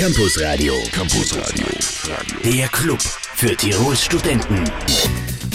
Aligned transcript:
Campus 0.00 0.40
Radio. 0.40 0.72
Campus 0.92 1.36
Radio. 1.36 1.66
Der 2.42 2.68
Club 2.68 2.98
für 3.34 3.54
Tirols 3.54 4.02
Studenten. 4.02 4.64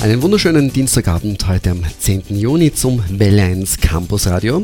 Einen 0.04 0.22
wunderschönen 0.22 0.72
Dienstagabend 0.72 1.48
heute 1.48 1.72
am 1.72 1.82
10. 2.00 2.26
Juni 2.30 2.72
zum 2.72 3.04
Welle 3.10 3.42
1 3.42 3.80
Campus 3.80 4.28
Radio. 4.28 4.64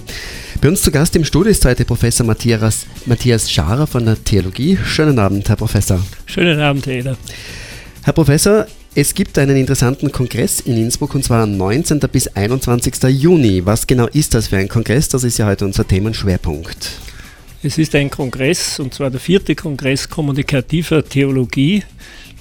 Bei 0.62 0.68
uns 0.68 0.84
zu 0.84 0.92
Gast 0.92 1.16
im 1.16 1.26
Studio 1.26 1.50
ist 1.50 1.66
heute 1.66 1.84
Professor 1.84 2.28
Matthias, 2.28 2.86
Matthias 3.08 3.52
Scharer 3.52 3.88
von 3.88 4.06
der 4.06 4.24
Theologie. 4.24 4.78
Schönen 4.86 5.18
Abend, 5.18 5.50
Herr 5.50 5.56
Professor. 5.56 6.00
Schönen 6.28 6.60
Abend, 6.60 6.86
Herr 6.86 6.94
Eder. 6.94 7.18
Herr 8.04 8.14
Professor, 8.14 8.68
es 8.94 9.16
gibt 9.16 9.40
einen 9.40 9.58
interessanten 9.58 10.12
Kongress 10.12 10.60
in 10.60 10.78
Innsbruck 10.78 11.16
und 11.16 11.24
zwar 11.24 11.48
19. 11.48 12.00
bis 12.02 12.28
21. 12.28 13.02
Juni. 13.10 13.66
Was 13.66 13.88
genau 13.88 14.06
ist 14.06 14.36
das 14.36 14.50
für 14.50 14.58
ein 14.58 14.70
Kongress? 14.70 15.10
Das 15.10 15.24
ist 15.24 15.40
ja 15.40 15.48
heute 15.48 15.66
unser 15.66 15.88
Themenschwerpunkt. 15.88 17.02
Es 17.64 17.78
ist 17.78 17.94
ein 17.94 18.10
Kongress, 18.10 18.80
und 18.80 18.92
zwar 18.92 19.12
der 19.12 19.20
vierte 19.20 19.54
Kongress 19.54 20.10
kommunikativer 20.10 21.06
Theologie 21.06 21.84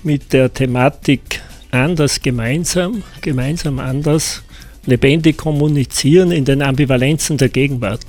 mit 0.03 0.33
der 0.33 0.51
Thematik 0.51 1.43
Anders 1.71 2.23
gemeinsam, 2.23 3.03
gemeinsam 3.21 3.81
anders, 3.81 4.43
lebendig 4.87 5.37
kommunizieren 5.37 6.33
in 6.33 6.47
den 6.47 6.63
Ambivalenzen 6.63 7.37
der 7.37 7.51
Gegenwart. 7.51 8.05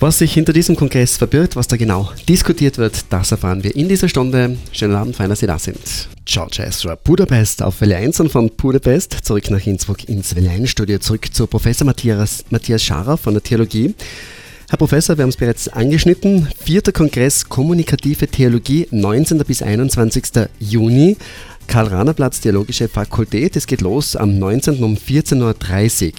Was 0.00 0.18
sich 0.18 0.34
hinter 0.34 0.52
diesem 0.52 0.74
Kongress 0.74 1.16
verbirgt, 1.16 1.54
was 1.54 1.68
da 1.68 1.76
genau 1.76 2.10
diskutiert 2.28 2.76
wird, 2.76 3.04
das 3.10 3.30
erfahren 3.30 3.62
wir 3.62 3.76
in 3.76 3.88
dieser 3.88 4.08
Stunde. 4.08 4.58
Schönen 4.72 4.96
Abend, 4.96 5.14
fein, 5.14 5.28
dass 5.28 5.38
Sie 5.38 5.46
da 5.46 5.60
sind. 5.60 6.08
George 6.24 6.64
Ezra, 6.66 6.96
Budapest 6.96 7.62
auf 7.62 7.80
Welle 7.80 7.96
1 7.96 8.18
und 8.18 8.32
von 8.32 8.50
Budapest 8.50 9.12
zurück 9.22 9.48
nach 9.50 9.64
Innsbruck 9.64 10.08
ins 10.08 10.34
Welle 10.34 10.50
1 10.50 10.68
Studio, 10.68 10.98
zurück 10.98 11.32
zu 11.32 11.46
Professor 11.46 11.86
Matthias, 11.86 12.44
Matthias 12.50 12.82
Scharer 12.82 13.16
von 13.16 13.34
der 13.34 13.44
Theologie. 13.44 13.94
Herr 14.70 14.78
Professor, 14.78 15.18
wir 15.18 15.24
haben 15.24 15.30
es 15.30 15.36
bereits 15.36 15.66
angeschnitten. 15.66 16.46
Vierter 16.62 16.92
Kongress 16.92 17.48
Kommunikative 17.48 18.28
Theologie, 18.28 18.86
19. 18.92 19.38
bis 19.38 19.62
21. 19.62 20.48
Juni. 20.60 21.16
Karl-Rahner-Platz, 21.66 22.40
Theologische 22.40 22.86
Fakultät. 22.86 23.56
Es 23.56 23.66
geht 23.66 23.80
los 23.80 24.14
am 24.14 24.38
19. 24.38 24.84
um 24.84 24.94
14.30 24.94 26.06
Uhr. 26.06 26.12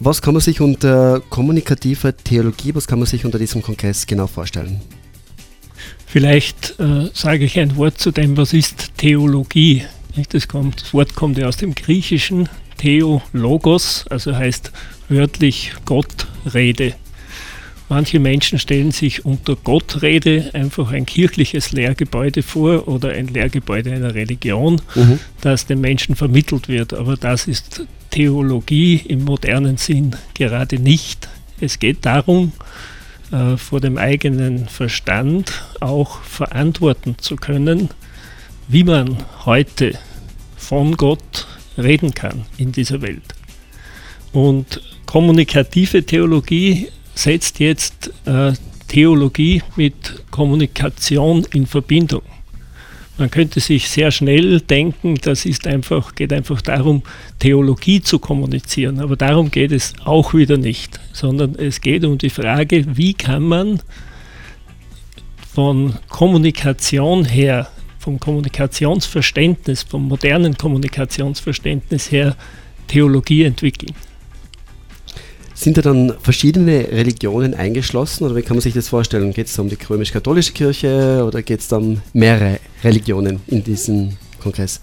Was 0.00 0.22
kann 0.22 0.32
man 0.32 0.40
sich 0.40 0.62
unter 0.62 1.20
kommunikativer 1.28 2.16
Theologie, 2.16 2.74
was 2.74 2.86
kann 2.86 2.98
man 2.98 3.04
sich 3.04 3.26
unter 3.26 3.38
diesem 3.38 3.60
Kongress 3.60 4.06
genau 4.06 4.26
vorstellen? 4.26 4.80
Vielleicht 6.06 6.80
äh, 6.80 7.10
sage 7.12 7.44
ich 7.44 7.60
ein 7.60 7.76
Wort 7.76 7.98
zu 7.98 8.10
dem, 8.10 8.38
was 8.38 8.54
ist 8.54 8.96
Theologie. 8.96 9.84
Das, 10.30 10.48
kommt, 10.48 10.80
das 10.80 10.94
Wort 10.94 11.14
kommt 11.14 11.36
ja 11.36 11.46
aus 11.46 11.58
dem 11.58 11.74
Griechischen, 11.74 12.48
Theologos, 12.78 14.06
also 14.08 14.34
heißt 14.34 14.72
wörtlich 15.10 15.74
Gott, 15.84 16.26
Rede. 16.54 16.94
Manche 17.88 18.18
Menschen 18.18 18.58
stellen 18.58 18.90
sich 18.90 19.24
unter 19.24 19.54
Gottrede 19.54 20.50
einfach 20.54 20.90
ein 20.90 21.06
kirchliches 21.06 21.70
Lehrgebäude 21.70 22.42
vor 22.42 22.88
oder 22.88 23.10
ein 23.10 23.28
Lehrgebäude 23.28 23.92
einer 23.92 24.14
Religion, 24.14 24.80
mhm. 24.96 25.20
das 25.40 25.66
den 25.66 25.80
Menschen 25.80 26.16
vermittelt 26.16 26.68
wird. 26.68 26.94
Aber 26.94 27.16
das 27.16 27.46
ist 27.46 27.86
Theologie 28.10 28.96
im 28.96 29.24
modernen 29.24 29.76
Sinn 29.76 30.16
gerade 30.34 30.80
nicht. 30.80 31.28
Es 31.60 31.78
geht 31.78 32.04
darum, 32.06 32.52
äh, 33.30 33.56
vor 33.56 33.80
dem 33.80 33.98
eigenen 33.98 34.68
Verstand 34.68 35.52
auch 35.80 36.22
verantworten 36.22 37.16
zu 37.18 37.36
können, 37.36 37.90
wie 38.68 38.84
man 38.84 39.16
heute 39.44 39.98
von 40.56 40.96
Gott 40.96 41.46
reden 41.78 42.14
kann 42.14 42.46
in 42.56 42.72
dieser 42.72 43.02
Welt. 43.02 43.34
Und 44.32 44.80
kommunikative 45.06 46.04
Theologie 46.04 46.88
setzt 47.16 47.58
jetzt 47.58 48.12
äh, 48.26 48.52
Theologie 48.88 49.62
mit 49.74 50.22
Kommunikation 50.30 51.44
in 51.52 51.66
Verbindung. 51.66 52.22
Man 53.18 53.30
könnte 53.30 53.60
sich 53.60 53.88
sehr 53.88 54.10
schnell 54.10 54.60
denken, 54.60 55.16
das 55.22 55.46
ist 55.46 55.66
einfach, 55.66 56.14
geht 56.14 56.32
einfach 56.34 56.60
darum, 56.60 57.02
Theologie 57.38 58.02
zu 58.02 58.18
kommunizieren. 58.18 59.00
Aber 59.00 59.16
darum 59.16 59.50
geht 59.50 59.72
es 59.72 59.94
auch 60.04 60.34
wieder 60.34 60.58
nicht, 60.58 61.00
sondern 61.12 61.54
es 61.54 61.80
geht 61.80 62.04
um 62.04 62.18
die 62.18 62.28
Frage, 62.28 62.84
wie 62.96 63.14
kann 63.14 63.42
man 63.42 63.80
von 65.54 65.94
Kommunikation 66.10 67.24
her, 67.24 67.68
vom 67.98 68.20
Kommunikationsverständnis, 68.20 69.82
vom 69.82 70.06
modernen 70.06 70.56
Kommunikationsverständnis 70.58 72.12
her 72.12 72.36
Theologie 72.86 73.44
entwickeln. 73.44 73.94
Sind 75.56 75.78
da 75.78 75.82
dann 75.82 76.12
verschiedene 76.20 76.86
Religionen 76.92 77.54
eingeschlossen 77.54 78.24
oder 78.24 78.36
wie 78.36 78.42
kann 78.42 78.58
man 78.58 78.60
sich 78.60 78.74
das 78.74 78.90
vorstellen? 78.90 79.32
Geht 79.32 79.46
es 79.46 79.58
um 79.58 79.70
die 79.70 79.78
römisch-katholische 79.88 80.52
Kirche 80.52 81.24
oder 81.26 81.42
geht 81.42 81.60
es 81.60 81.72
um 81.72 82.02
mehrere 82.12 82.60
Religionen 82.84 83.40
in 83.46 83.64
diesem 83.64 84.18
Kongress? 84.38 84.80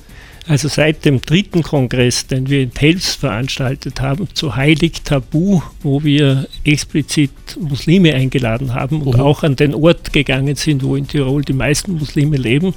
Also 0.47 0.67
seit 0.67 1.05
dem 1.05 1.21
dritten 1.21 1.61
Kongress, 1.61 2.25
den 2.25 2.49
wir 2.49 2.61
in 2.61 2.73
Telfs 2.73 3.13
veranstaltet 3.13 4.01
haben, 4.01 4.27
zu 4.33 4.55
Heilig 4.55 5.03
Tabu, 5.03 5.61
wo 5.83 6.03
wir 6.03 6.47
explizit 6.63 7.31
Muslime 7.59 8.15
eingeladen 8.15 8.73
haben 8.73 9.03
und 9.03 9.15
uh 9.15 9.23
auch 9.23 9.43
an 9.43 9.55
den 9.55 9.75
Ort 9.75 10.11
gegangen 10.11 10.55
sind, 10.55 10.83
wo 10.83 10.95
in 10.95 11.07
Tirol 11.07 11.43
die 11.43 11.53
meisten 11.53 11.93
Muslime 11.93 12.35
leben, 12.35 12.73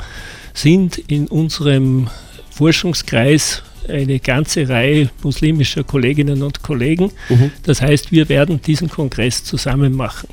sind 0.52 0.98
in 0.98 1.28
unserem 1.28 2.08
Forschungskreis 2.50 3.62
eine 3.88 4.18
ganze 4.20 4.68
Reihe 4.68 5.10
muslimischer 5.22 5.84
Kolleginnen 5.84 6.42
und 6.42 6.62
Kollegen. 6.62 7.10
Mhm. 7.28 7.50
Das 7.62 7.82
heißt, 7.82 8.12
wir 8.12 8.28
werden 8.28 8.60
diesen 8.62 8.88
Kongress 8.88 9.44
zusammen 9.44 9.94
machen. 9.94 10.28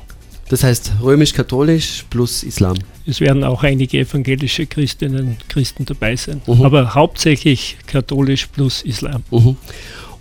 Das 0.48 0.62
heißt 0.62 0.92
römisch-katholisch 1.02 2.04
plus 2.10 2.42
Islam. 2.42 2.76
Es 3.06 3.20
werden 3.20 3.44
auch 3.44 3.62
einige 3.62 3.98
evangelische 3.98 4.66
Christinnen 4.66 5.28
und 5.28 5.48
Christen 5.48 5.84
dabei 5.84 6.16
sein, 6.16 6.42
mhm. 6.46 6.62
aber 6.62 6.94
hauptsächlich 6.94 7.76
katholisch 7.86 8.46
plus 8.46 8.82
Islam. 8.82 9.22
Mhm. 9.30 9.56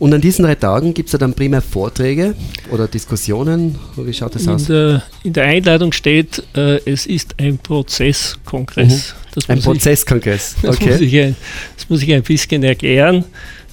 Und 0.04 0.14
an 0.14 0.20
diesen 0.20 0.44
drei 0.44 0.56
Tagen 0.56 0.94
gibt 0.94 1.08
es 1.08 1.14
ja 1.14 1.20
dann 1.20 1.34
primär 1.34 1.62
Vorträge 1.62 2.36
oder 2.70 2.90
Diskussionen? 2.90 3.80
Wie 3.96 4.12
schaut 4.12 4.36
das 4.36 4.44
in 4.44 4.50
aus? 4.50 4.66
Der, 4.66 5.02
in 5.24 5.32
der 5.32 5.46
Einladung 5.46 5.94
steht, 5.94 6.44
äh, 6.58 6.82
es 6.84 7.06
ist 7.06 7.36
ein 7.40 7.58
Prozesskongress. 7.58 9.16
Mhm. 9.34 9.44
ein 9.48 9.62
Prozesskongress, 9.62 10.58
okay. 10.62 10.72
Das 10.74 11.00
muss, 11.00 11.00
ich 11.00 11.20
ein, 11.22 11.36
das 11.78 11.90
muss 11.90 12.02
ich 12.02 12.14
ein 12.14 12.22
bisschen 12.22 12.64
erklären. 12.64 13.24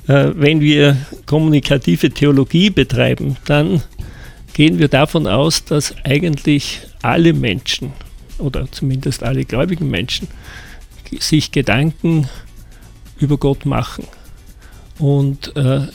Äh, 0.06 0.30
wenn 0.36 0.60
wir 0.60 0.98
kommunikative 1.26 2.10
Theologie 2.10 2.70
betreiben, 2.70 3.36
dann 3.46 3.82
gehen 4.52 4.78
wir 4.78 4.86
davon 4.86 5.26
aus, 5.26 5.64
dass 5.64 5.96
eigentlich 6.04 6.78
alle 7.02 7.32
Menschen 7.32 7.92
oder 8.38 8.70
zumindest 8.70 9.24
alle 9.24 9.44
gläubigen 9.44 9.90
Menschen 9.90 10.28
sich 11.18 11.50
Gedanken 11.50 12.28
über 13.18 13.36
Gott 13.36 13.66
machen. 13.66 14.04
Und 15.00 15.56
äh, 15.56 15.88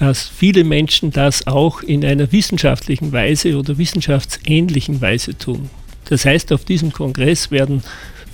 dass 0.00 0.26
viele 0.26 0.64
Menschen 0.64 1.10
das 1.10 1.46
auch 1.46 1.82
in 1.82 2.04
einer 2.06 2.32
wissenschaftlichen 2.32 3.12
Weise 3.12 3.56
oder 3.58 3.76
wissenschaftsähnlichen 3.76 5.02
Weise 5.02 5.36
tun. 5.36 5.68
Das 6.06 6.24
heißt, 6.24 6.52
auf 6.52 6.64
diesem 6.64 6.90
Kongress 6.90 7.50
werden 7.50 7.82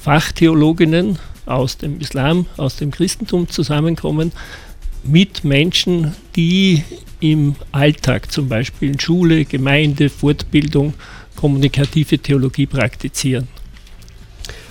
Fachtheologinnen 0.01 1.19
aus 1.45 1.77
dem 1.77 1.99
Islam, 2.01 2.47
aus 2.57 2.77
dem 2.77 2.93
Christentum 2.93 3.49
zusammenkommen 3.49 4.31
mit 5.03 5.43
Menschen, 5.43 6.15
die 6.37 6.85
im 7.19 7.57
Alltag, 7.73 8.31
zum 8.31 8.49
Beispiel 8.49 8.91
in 8.91 9.01
Schule, 9.01 9.45
Gemeinde, 9.45 10.09
Fortbildung, 10.09 10.95
kommunikative 11.35 12.19
Theologie 12.21 12.67
praktizieren. 12.67 13.49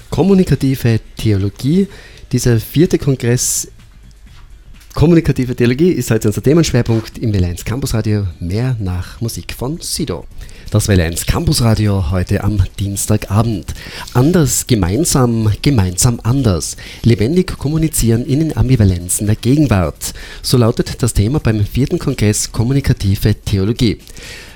Kommunikative 0.09 1.01
Theologie, 1.17 1.87
dieser 2.31 2.57
vierte 2.61 2.97
Kongress 2.97 3.69
Kommunikative 4.95 5.53
Theologie 5.57 5.91
ist 5.91 6.09
heute 6.09 6.29
unser 6.29 6.41
Themenschwerpunkt 6.41 7.17
im 7.17 7.33
Welle1 7.33 7.65
Campus 7.65 7.93
Radio. 7.93 8.27
Mehr 8.39 8.77
nach 8.79 9.19
Musik 9.19 9.53
von 9.53 9.77
Sido. 9.81 10.23
Das 10.71 10.87
Welle1 10.87 11.25
Campus 11.25 11.61
Radio 11.61 12.11
heute 12.11 12.41
am 12.41 12.63
Dienstagabend. 12.79 13.73
Anders, 14.13 14.65
gemeinsam, 14.67 15.51
gemeinsam 15.61 16.21
anders. 16.23 16.77
Lebendig 17.03 17.57
kommunizieren 17.57 18.25
in 18.25 18.39
den 18.39 18.55
Ambivalenzen 18.55 19.27
der 19.27 19.35
Gegenwart. 19.35 20.13
So 20.41 20.57
lautet 20.57 21.03
das 21.03 21.13
Thema 21.13 21.41
beim 21.41 21.65
vierten 21.65 21.99
Kongress 21.99 22.53
Kommunikative 22.53 23.35
Theologie. 23.35 23.99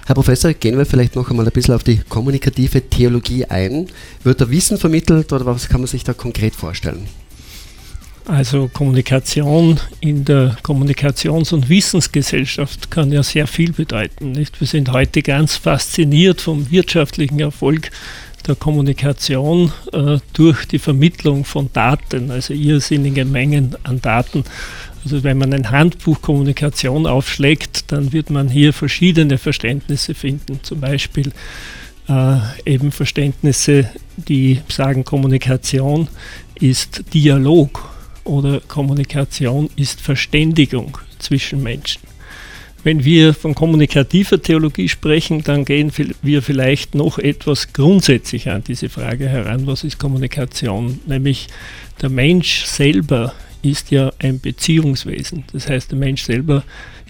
Herr 0.06 0.16
Professor, 0.16 0.54
gehen 0.54 0.78
wir 0.78 0.86
vielleicht 0.86 1.18
noch 1.18 1.30
einmal 1.30 1.48
ein 1.48 1.52
bisschen 1.52 1.76
auf 1.76 1.84
die 1.84 2.00
kommunikative 2.08 2.90
Theologie 2.90 3.44
ein. 3.44 3.88
Wird 4.24 4.40
da 4.40 4.50
Wissen 4.50 4.78
vermittelt 4.78 5.34
oder 5.34 5.46
was 5.46 5.68
kann 5.68 5.82
man 5.82 5.88
sich 5.88 6.06
da 6.06 6.14
konkret 6.14 6.56
vorstellen? 6.56 7.08
Also 8.30 8.70
Kommunikation 8.72 9.80
in 10.02 10.24
der 10.24 10.56
Kommunikations- 10.62 11.52
und 11.52 11.68
Wissensgesellschaft 11.68 12.92
kann 12.92 13.12
ja 13.12 13.24
sehr 13.24 13.48
viel 13.48 13.72
bedeuten. 13.72 14.34
Nicht? 14.34 14.60
Wir 14.60 14.68
sind 14.68 14.92
heute 14.92 15.24
ganz 15.24 15.56
fasziniert 15.56 16.40
vom 16.40 16.70
wirtschaftlichen 16.70 17.40
Erfolg 17.40 17.90
der 18.48 18.54
Kommunikation 18.54 19.72
äh, 19.94 20.20
durch 20.34 20.66
die 20.68 20.78
Vermittlung 20.78 21.44
von 21.44 21.72
Daten, 21.74 22.30
also 22.30 22.54
irrsinnige 22.54 23.26
Mengen 23.26 23.76
an 23.82 24.00
Daten. 24.00 24.44
Also 25.04 25.24
wenn 25.24 25.40
man 25.40 25.52
ein 25.52 25.72
Handbuch 25.72 26.22
Kommunikation 26.22 27.08
aufschlägt, 27.08 27.92
dann 27.92 28.14
wird 28.14 28.30
man 28.30 28.48
hier 28.48 28.74
verschiedene 28.74 29.40
Verständnisse 29.40 30.14
finden. 30.14 30.60
Zum 30.62 30.80
Beispiel 30.80 31.32
äh, 32.08 32.38
eben 32.64 32.92
Verständnisse 32.92 33.90
die 34.18 34.62
sagen, 34.68 35.04
Kommunikation 35.04 36.10
ist 36.60 37.06
Dialog 37.12 37.99
oder 38.24 38.60
Kommunikation 38.62 39.70
ist 39.76 40.02
Verständigung 40.02 40.98
zwischen 41.20 41.64
Menschen. 41.64 42.02
Wenn 42.84 43.04
wir 43.04 43.34
von 43.34 43.56
kommunikativer 43.56 44.42
Theologie 44.42 44.88
sprechen, 44.88 45.44
dann 45.44 45.66
gehen 45.66 45.92
wir 46.22 46.42
vielleicht 46.42 46.96
noch 46.96 47.20
etwas 47.20 47.74
grundsätzlich 47.74 48.50
an 48.50 48.64
diese 48.64 48.88
Frage 48.88 49.28
heran, 49.28 49.68
was 49.68 49.84
ist 49.84 50.00
Kommunikation? 50.00 51.00
Nämlich 51.06 51.48
der 52.02 52.10
Mensch 52.10 52.64
selber 52.64 53.34
ist 53.62 53.92
ja 53.92 54.14
ein 54.20 54.40
Beziehungswesen. 54.40 55.44
Das 55.52 55.68
heißt, 55.68 55.92
der 55.92 55.98
Mensch 55.98 56.24
selber 56.24 56.64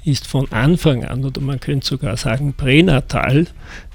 ist 0.03 0.25
von 0.25 0.51
Anfang 0.51 1.03
an, 1.03 1.23
oder 1.23 1.39
man 1.41 1.59
könnte 1.59 1.85
sogar 1.85 2.17
sagen 2.17 2.53
pränatal, 2.53 3.45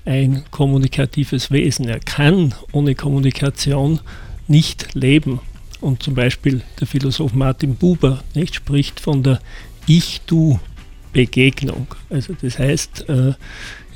ein 0.04 0.44
kommunikatives 0.52 1.50
Wesen. 1.50 1.88
Er 1.88 1.98
kann 1.98 2.54
ohne 2.70 2.94
Kommunikation 2.94 4.00
nicht 4.46 4.94
leben. 4.94 5.40
Und 5.84 6.02
zum 6.02 6.14
Beispiel 6.14 6.62
der 6.80 6.86
Philosoph 6.86 7.34
Martin 7.34 7.74
Buber 7.74 8.24
nicht, 8.32 8.54
spricht 8.54 9.00
von 9.00 9.22
der 9.22 9.38
Ich-Du-Begegnung. 9.86 11.88
Also 12.08 12.34
das 12.40 12.58
heißt, 12.58 13.06
äh, 13.10 13.34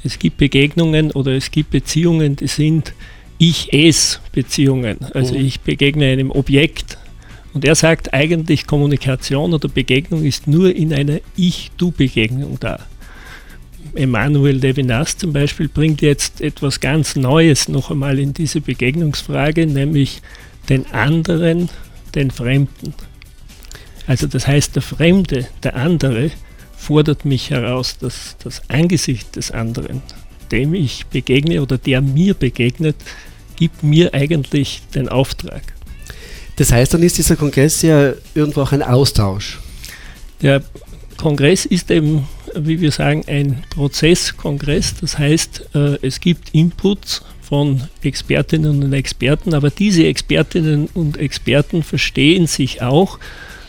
es 0.04 0.18
gibt 0.18 0.36
Begegnungen 0.36 1.12
oder 1.12 1.32
es 1.32 1.50
gibt 1.50 1.70
Beziehungen, 1.70 2.36
die 2.36 2.46
sind 2.46 2.92
Ich-Es-Beziehungen. 3.38 4.98
Also 5.14 5.32
mhm. 5.32 5.46
ich 5.46 5.60
begegne 5.60 6.12
einem 6.12 6.30
Objekt, 6.30 6.98
und 7.54 7.64
er 7.64 7.74
sagt 7.74 8.12
eigentlich, 8.12 8.66
Kommunikation 8.66 9.54
oder 9.54 9.70
Begegnung 9.70 10.24
ist 10.24 10.46
nur 10.46 10.76
in 10.76 10.92
einer 10.92 11.20
Ich-Du-Begegnung 11.36 12.58
da. 12.60 12.80
Emmanuel 13.94 14.56
Levinas 14.56 15.16
zum 15.16 15.32
Beispiel 15.32 15.68
bringt 15.68 16.02
jetzt 16.02 16.42
etwas 16.42 16.80
ganz 16.80 17.16
Neues 17.16 17.66
noch 17.66 17.90
einmal 17.90 18.18
in 18.18 18.34
diese 18.34 18.60
Begegnungsfrage, 18.60 19.66
nämlich 19.66 20.20
den 20.68 20.90
anderen, 20.92 21.68
den 22.14 22.30
Fremden. 22.30 22.94
Also 24.06 24.26
das 24.26 24.46
heißt, 24.46 24.74
der 24.74 24.82
Fremde, 24.82 25.48
der 25.62 25.76
andere, 25.76 26.30
fordert 26.76 27.24
mich 27.24 27.50
heraus, 27.50 27.98
dass 27.98 28.36
das 28.42 28.62
Angesicht 28.68 29.36
des 29.36 29.50
anderen, 29.50 30.00
dem 30.50 30.74
ich 30.74 31.06
begegne 31.06 31.60
oder 31.60 31.76
der 31.76 32.00
mir 32.00 32.34
begegnet, 32.34 32.96
gibt 33.56 33.82
mir 33.82 34.14
eigentlich 34.14 34.82
den 34.94 35.08
Auftrag. 35.08 35.62
Das 36.56 36.72
heißt, 36.72 36.94
dann 36.94 37.02
ist 37.02 37.18
dieser 37.18 37.36
Kongress 37.36 37.82
ja 37.82 38.14
irgendwo 38.34 38.62
auch 38.62 38.72
ein 38.72 38.82
Austausch. 38.82 39.58
Der 40.40 40.62
Kongress 41.16 41.66
ist 41.66 41.90
eben, 41.90 42.26
wie 42.54 42.80
wir 42.80 42.92
sagen, 42.92 43.24
ein 43.26 43.64
Prozesskongress. 43.70 44.94
Das 45.00 45.18
heißt, 45.18 45.70
äh, 45.74 45.98
es 46.02 46.20
gibt 46.20 46.54
Inputs 46.54 47.22
von 47.48 47.82
Expertinnen 48.02 48.82
und 48.82 48.92
Experten, 48.92 49.54
aber 49.54 49.70
diese 49.70 50.06
Expertinnen 50.06 50.88
und 50.92 51.16
Experten 51.16 51.82
verstehen 51.82 52.46
sich 52.46 52.82
auch 52.82 53.18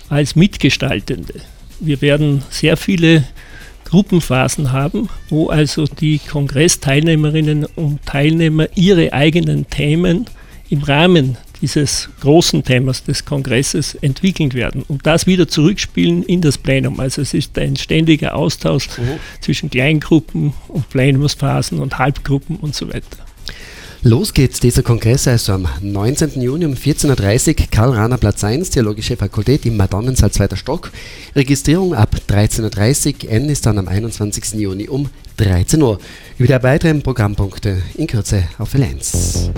als 0.09 0.35
Mitgestaltende. 0.35 1.35
Wir 1.79 2.01
werden 2.01 2.43
sehr 2.49 2.75
viele 2.75 3.23
Gruppenphasen 3.85 4.73
haben, 4.73 5.07
wo 5.29 5.47
also 5.47 5.85
die 5.85 6.19
Kongressteilnehmerinnen 6.19 7.65
und 7.65 8.05
Teilnehmer 8.05 8.67
ihre 8.75 9.13
eigenen 9.13 9.69
Themen 9.69 10.25
im 10.69 10.83
Rahmen 10.83 11.37
dieses 11.61 12.09
großen 12.19 12.63
Themas 12.63 13.03
des 13.03 13.23
Kongresses 13.23 13.95
entwickeln 13.95 14.53
werden 14.53 14.83
und 14.87 15.05
das 15.05 15.25
wieder 15.25 15.47
zurückspielen 15.47 16.23
in 16.23 16.41
das 16.41 16.57
Plenum. 16.57 16.99
Also 16.99 17.21
es 17.21 17.33
ist 17.33 17.57
ein 17.57 17.77
ständiger 17.77 18.35
Austausch 18.35 18.89
mhm. 18.97 19.19
zwischen 19.39 19.69
Kleingruppen 19.69 20.53
und 20.67 20.89
Plenumsphasen 20.89 21.79
und 21.79 21.97
Halbgruppen 21.97 22.57
und 22.57 22.75
so 22.75 22.89
weiter. 22.89 23.28
Los 24.01 24.33
geht's, 24.33 24.61
dieser 24.61 24.81
Kongress 24.81 25.27
also 25.27 25.51
am 25.51 25.67
19. 25.81 26.41
Juni 26.41 26.65
um 26.65 26.73
14.30 26.73 27.59
Uhr, 27.59 27.67
Karl 27.69 27.91
Rahner 27.91 28.17
Platz 28.17 28.45
1, 28.45 28.69
Theologische 28.69 29.17
Fakultät 29.17 29.65
im 29.65 29.75
Madonnensaal 29.75 30.31
2. 30.31 30.55
Stock. 30.55 30.89
Registrierung 31.35 31.93
ab 31.93 32.15
13.30 32.29 33.25
Uhr, 33.25 33.31
N 33.31 33.49
ist 33.49 33.65
dann 33.65 33.77
am 33.77 33.89
21. 33.89 34.53
Juni 34.53 34.87
um 34.87 35.09
13 35.35 35.81
Uhr. 35.81 35.99
Über 36.37 36.57
die 36.59 36.63
weiteren 36.63 37.01
Programmpunkte 37.01 37.81
in 37.95 38.07
Kürze 38.07 38.45
auf 38.57 38.73
L1. 38.73 39.51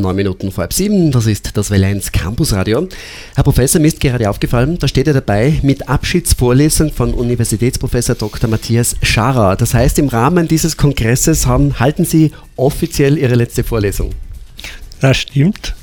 Neun 0.00 0.16
Minuten 0.16 0.50
vor 0.52 0.62
halb 0.62 0.72
sieben, 0.72 1.10
das 1.10 1.26
ist 1.26 1.56
das 1.56 1.70
Valenz 1.70 2.12
Campus 2.12 2.52
Radio. 2.52 2.88
Herr 3.34 3.44
Professor, 3.44 3.80
mir 3.80 3.88
ist 3.88 4.00
gerade 4.00 4.28
aufgefallen, 4.28 4.78
da 4.78 4.88
steht 4.88 5.06
er 5.06 5.14
dabei 5.14 5.58
mit 5.62 5.88
Abschiedsvorlesung 5.88 6.92
von 6.92 7.14
Universitätsprofessor 7.14 8.14
Dr. 8.14 8.48
Matthias 8.48 8.96
Scharer. 9.02 9.56
Das 9.56 9.74
heißt, 9.74 9.98
im 9.98 10.08
Rahmen 10.08 10.48
dieses 10.48 10.76
Kongresses 10.76 11.46
haben, 11.46 11.78
halten 11.78 12.04
Sie 12.04 12.32
offiziell 12.56 13.18
Ihre 13.18 13.34
letzte 13.34 13.64
Vorlesung. 13.64 14.10
Das 15.00 15.16
stimmt. 15.16 15.74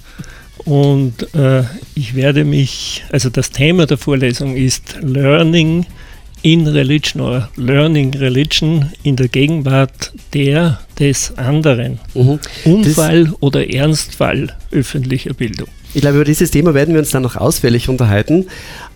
Und 0.66 1.34
äh, 1.34 1.64
ich 1.96 2.16
werde 2.16 2.46
mich, 2.46 3.04
also 3.12 3.30
das 3.30 3.52
Thema 3.52 3.86
der 3.86 3.98
Vorlesung 3.98 4.56
ist 4.56 4.98
Learning 5.02 5.86
in 6.42 6.68
Religion 6.68 7.22
oder 7.22 7.50
Learning 7.56 8.14
Religion 8.14 8.92
in 9.04 9.16
der 9.16 9.28
Gegenwart 9.28 10.12
der 10.34 10.80
des 11.02 11.38
anderen. 11.38 12.00
Mhm. 12.14 12.40
Unfall 12.64 13.26
das 13.26 13.42
oder 13.42 13.70
Ernstfall 13.70 14.56
öffentlicher 14.72 15.34
Bildung. 15.34 15.68
Ich 15.94 16.02
glaube, 16.02 16.18
über 16.18 16.26
dieses 16.26 16.52
Thema 16.52 16.74
werden 16.74 16.94
wir 16.94 17.02
uns 17.02 17.10
dann 17.10 17.24
noch 17.24 17.36
ausführlich 17.36 17.90
unterhalten. 17.90 18.48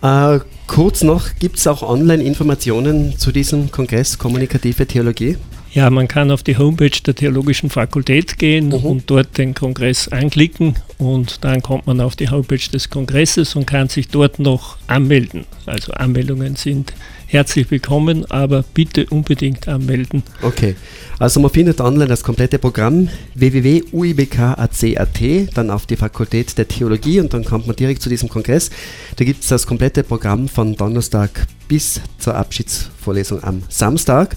Äh, 0.02 0.38
kurz 0.66 1.02
noch, 1.02 1.28
gibt 1.38 1.58
es 1.58 1.66
auch 1.66 1.82
Online-Informationen 1.82 3.18
zu 3.18 3.32
diesem 3.32 3.70
Kongress 3.70 4.16
Kommunikative 4.16 4.86
Theologie? 4.86 5.36
Ja, 5.72 5.90
man 5.90 6.08
kann 6.08 6.30
auf 6.30 6.42
die 6.42 6.56
Homepage 6.56 6.98
der 7.04 7.14
Theologischen 7.14 7.68
Fakultät 7.68 8.38
gehen 8.38 8.68
mhm. 8.68 8.74
und 8.76 9.10
dort 9.10 9.36
den 9.36 9.52
Kongress 9.52 10.08
anklicken 10.08 10.76
und 10.96 11.44
dann 11.44 11.60
kommt 11.60 11.86
man 11.86 12.00
auf 12.00 12.16
die 12.16 12.30
Homepage 12.30 12.70
des 12.72 12.88
Kongresses 12.88 13.56
und 13.56 13.66
kann 13.66 13.90
sich 13.90 14.08
dort 14.08 14.38
noch 14.38 14.78
anmelden. 14.86 15.44
Also 15.66 15.92
Anmeldungen 15.92 16.56
sind 16.56 16.94
herzlich 17.36 17.70
willkommen, 17.70 18.24
aber 18.30 18.64
bitte 18.72 19.04
unbedingt 19.10 19.68
anmelden. 19.68 20.22
Okay, 20.40 20.74
also 21.18 21.38
man 21.38 21.50
findet 21.50 21.82
online 21.82 22.06
das 22.06 22.24
komplette 22.24 22.58
Programm 22.58 23.10
www.uibk.ac.at, 23.34 25.20
dann 25.54 25.70
auf 25.70 25.84
die 25.84 25.96
Fakultät 25.96 26.56
der 26.56 26.66
Theologie 26.66 27.20
und 27.20 27.34
dann 27.34 27.44
kommt 27.44 27.66
man 27.66 27.76
direkt 27.76 28.00
zu 28.00 28.08
diesem 28.08 28.30
Kongress. 28.30 28.70
Da 29.16 29.26
gibt 29.26 29.42
es 29.42 29.48
das 29.48 29.66
komplette 29.66 30.02
Programm 30.02 30.48
von 30.48 30.76
Donnerstag 30.76 31.46
bis 31.68 32.00
zur 32.18 32.36
Abschiedsvorlesung 32.36 33.44
am 33.44 33.62
Samstag. 33.68 34.34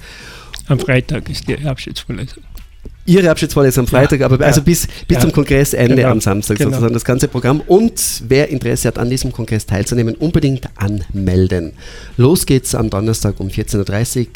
Am 0.68 0.78
Freitag 0.78 1.30
ist 1.30 1.48
die 1.48 1.57
Abschiedsvorlesung. 1.57 2.44
Ihre 3.06 3.30
Abschiedsvorlesung 3.31 3.86
am 3.86 3.88
Freitag, 3.88 4.19
ja, 4.19 4.28
aber 4.28 4.46
also 4.46 4.62
bis, 4.62 4.88
bis 5.07 5.16
ja, 5.16 5.19
zum 5.22 5.31
Kongressende 5.31 5.96
genau, 5.96 6.10
am 6.10 6.22
Samstag 6.22 6.57
genau. 6.57 6.69
sozusagen 6.69 6.94
das 6.94 7.06
ganze 7.06 7.28
Programm. 7.28 7.62
Und 7.62 8.24
wer 8.27 8.50
Interesse 8.50 8.88
hat, 8.88 9.00
an 9.00 9.10
diesem 9.10 9.32
Kongress 9.32 9.65
teilzunehmen, 9.65 10.15
unbedingt 10.15 10.68
anmelden. 10.75 11.74
Los 12.18 12.46
geht's 12.46 12.75
am 12.75 12.89
Donnerstag 12.89 13.39
um 13.39 13.48
14.30 13.48 14.20
Uhr. 14.20 14.27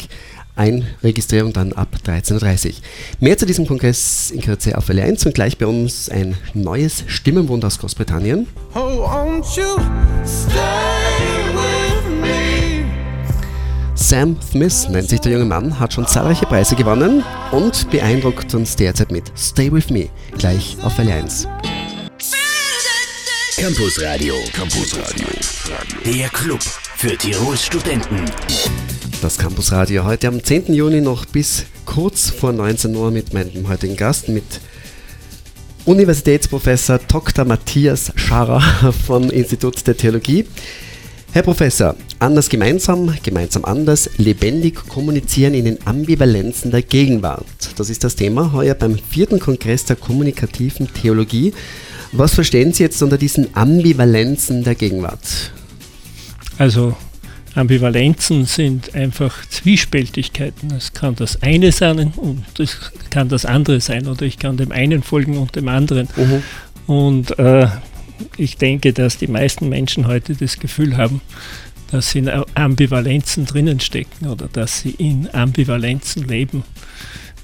Einregistrierung 0.56 1.52
dann 1.52 1.74
ab 1.74 1.90
13.30 2.06 2.68
Uhr. 2.68 2.74
Mehr 3.20 3.38
zu 3.38 3.46
diesem 3.46 3.68
Kongress 3.68 4.32
in 4.32 4.42
Kürze 4.42 4.78
auf 4.78 4.88
Welle 4.90 5.04
1 5.04 5.26
und 5.26 5.34
gleich 5.34 5.58
bei 5.58 5.66
uns 5.66 6.10
ein 6.10 6.36
neues 6.54 7.04
Stimmenwunder 7.08 7.68
aus 7.68 7.80
Großbritannien. 7.80 8.48
Oh, 8.76 9.08
Sam 14.06 14.38
Smith 14.52 14.90
nennt 14.90 15.08
sich 15.08 15.22
der 15.22 15.32
junge 15.32 15.46
Mann, 15.46 15.80
hat 15.80 15.94
schon 15.94 16.06
zahlreiche 16.06 16.46
Preise 16.46 16.76
gewonnen 16.76 17.24
und 17.52 17.90
beeindruckt 17.90 18.54
uns 18.54 18.76
derzeit 18.76 19.14
mit 19.14 19.32
Stay 19.38 19.72
With 19.72 19.90
Me, 19.92 20.10
gleich 20.38 20.76
auf 20.84 20.98
Welle 20.98 21.14
1. 21.14 21.48
Campus 23.56 24.02
Radio, 24.02 24.36
Campus 24.52 24.98
Radio, 24.98 25.28
der 26.04 26.28
Club 26.28 26.62
für 26.62 27.18
Tirols 27.18 27.66
Studenten. 27.66 28.26
Das 29.22 29.38
Campus 29.38 29.72
Radio 29.72 30.04
heute 30.04 30.28
am 30.28 30.44
10. 30.44 30.74
Juni 30.74 31.00
noch 31.00 31.26
bis 31.26 31.64
kurz 31.86 32.30
vor 32.30 32.52
19 32.52 32.94
Uhr 32.94 33.10
mit 33.10 33.34
meinem 33.34 33.70
heutigen 33.70 33.96
Gast, 33.96 34.28
mit 34.28 34.60
Universitätsprofessor 35.86 37.00
Dr. 37.08 37.46
Matthias 37.46 38.12
Scharrer 38.18 38.94
vom 39.08 39.30
Institut 39.30 39.88
der 39.88 39.96
Theologie. 39.96 40.46
Herr 41.34 41.42
Professor, 41.42 41.96
anders 42.20 42.48
gemeinsam, 42.48 43.12
gemeinsam 43.24 43.66
anders, 43.66 44.08
lebendig 44.18 44.76
kommunizieren 44.88 45.56
in 45.56 45.66
den 45.66 45.80
Ambivalenzen 45.84 46.70
der 46.70 46.84
Gegenwart. 46.84 47.44
Das 47.76 47.90
ist 47.90 48.04
das 48.04 48.16
Thema 48.16 48.54
heuer 48.54 48.76
beim 48.76 49.00
vierten 49.00 49.40
Kongress 49.40 49.84
der 49.86 49.96
kommunikativen 49.96 50.94
Theologie. 50.94 51.52
Was 52.12 52.36
verstehen 52.36 52.72
Sie 52.72 52.84
jetzt 52.84 53.02
unter 53.02 53.18
diesen 53.18 53.48
Ambivalenzen 53.56 54.64
der 54.64 54.76
Gegenwart? 54.76 55.52
Also 56.60 56.96
Ambivalenzen 57.56 58.46
sind 58.46 58.94
einfach 58.94 59.34
Zwiespältigkeiten. 59.50 60.70
Es 60.70 60.94
kann 60.94 61.16
das 61.16 61.42
eine 61.42 61.72
sein 61.72 62.14
und 62.16 62.60
es 62.60 62.78
kann 63.10 63.28
das 63.28 63.46
andere 63.46 63.82
sein 63.82 64.06
oder 64.06 64.22
ich 64.22 64.38
kann 64.38 64.58
dem 64.58 64.72
einen 64.72 65.02
folgen 65.02 65.40
und 65.40 65.56
dem 65.56 65.68
anderen. 65.68 66.08
Mhm. 66.16 66.44
Und 66.86 67.40
äh, 67.40 67.66
ich 68.38 68.58
denke, 68.58 68.94
dass 68.94 69.18
die 69.18 69.28
meisten 69.28 69.70
Menschen 69.70 70.08
heute 70.08 70.36
das 70.36 70.60
Gefühl 70.60 70.98
haben, 70.98 71.22
dass 71.92 72.12
sie 72.12 72.20
in 72.20 72.32
Ambivalenzen 72.56 73.46
drinnen 73.46 73.80
stecken 73.80 74.28
oder 74.28 74.48
dass 74.52 74.82
sie 74.82 74.92
in 74.92 75.30
Ambivalenzen 75.34 76.28
leben. 76.28 76.64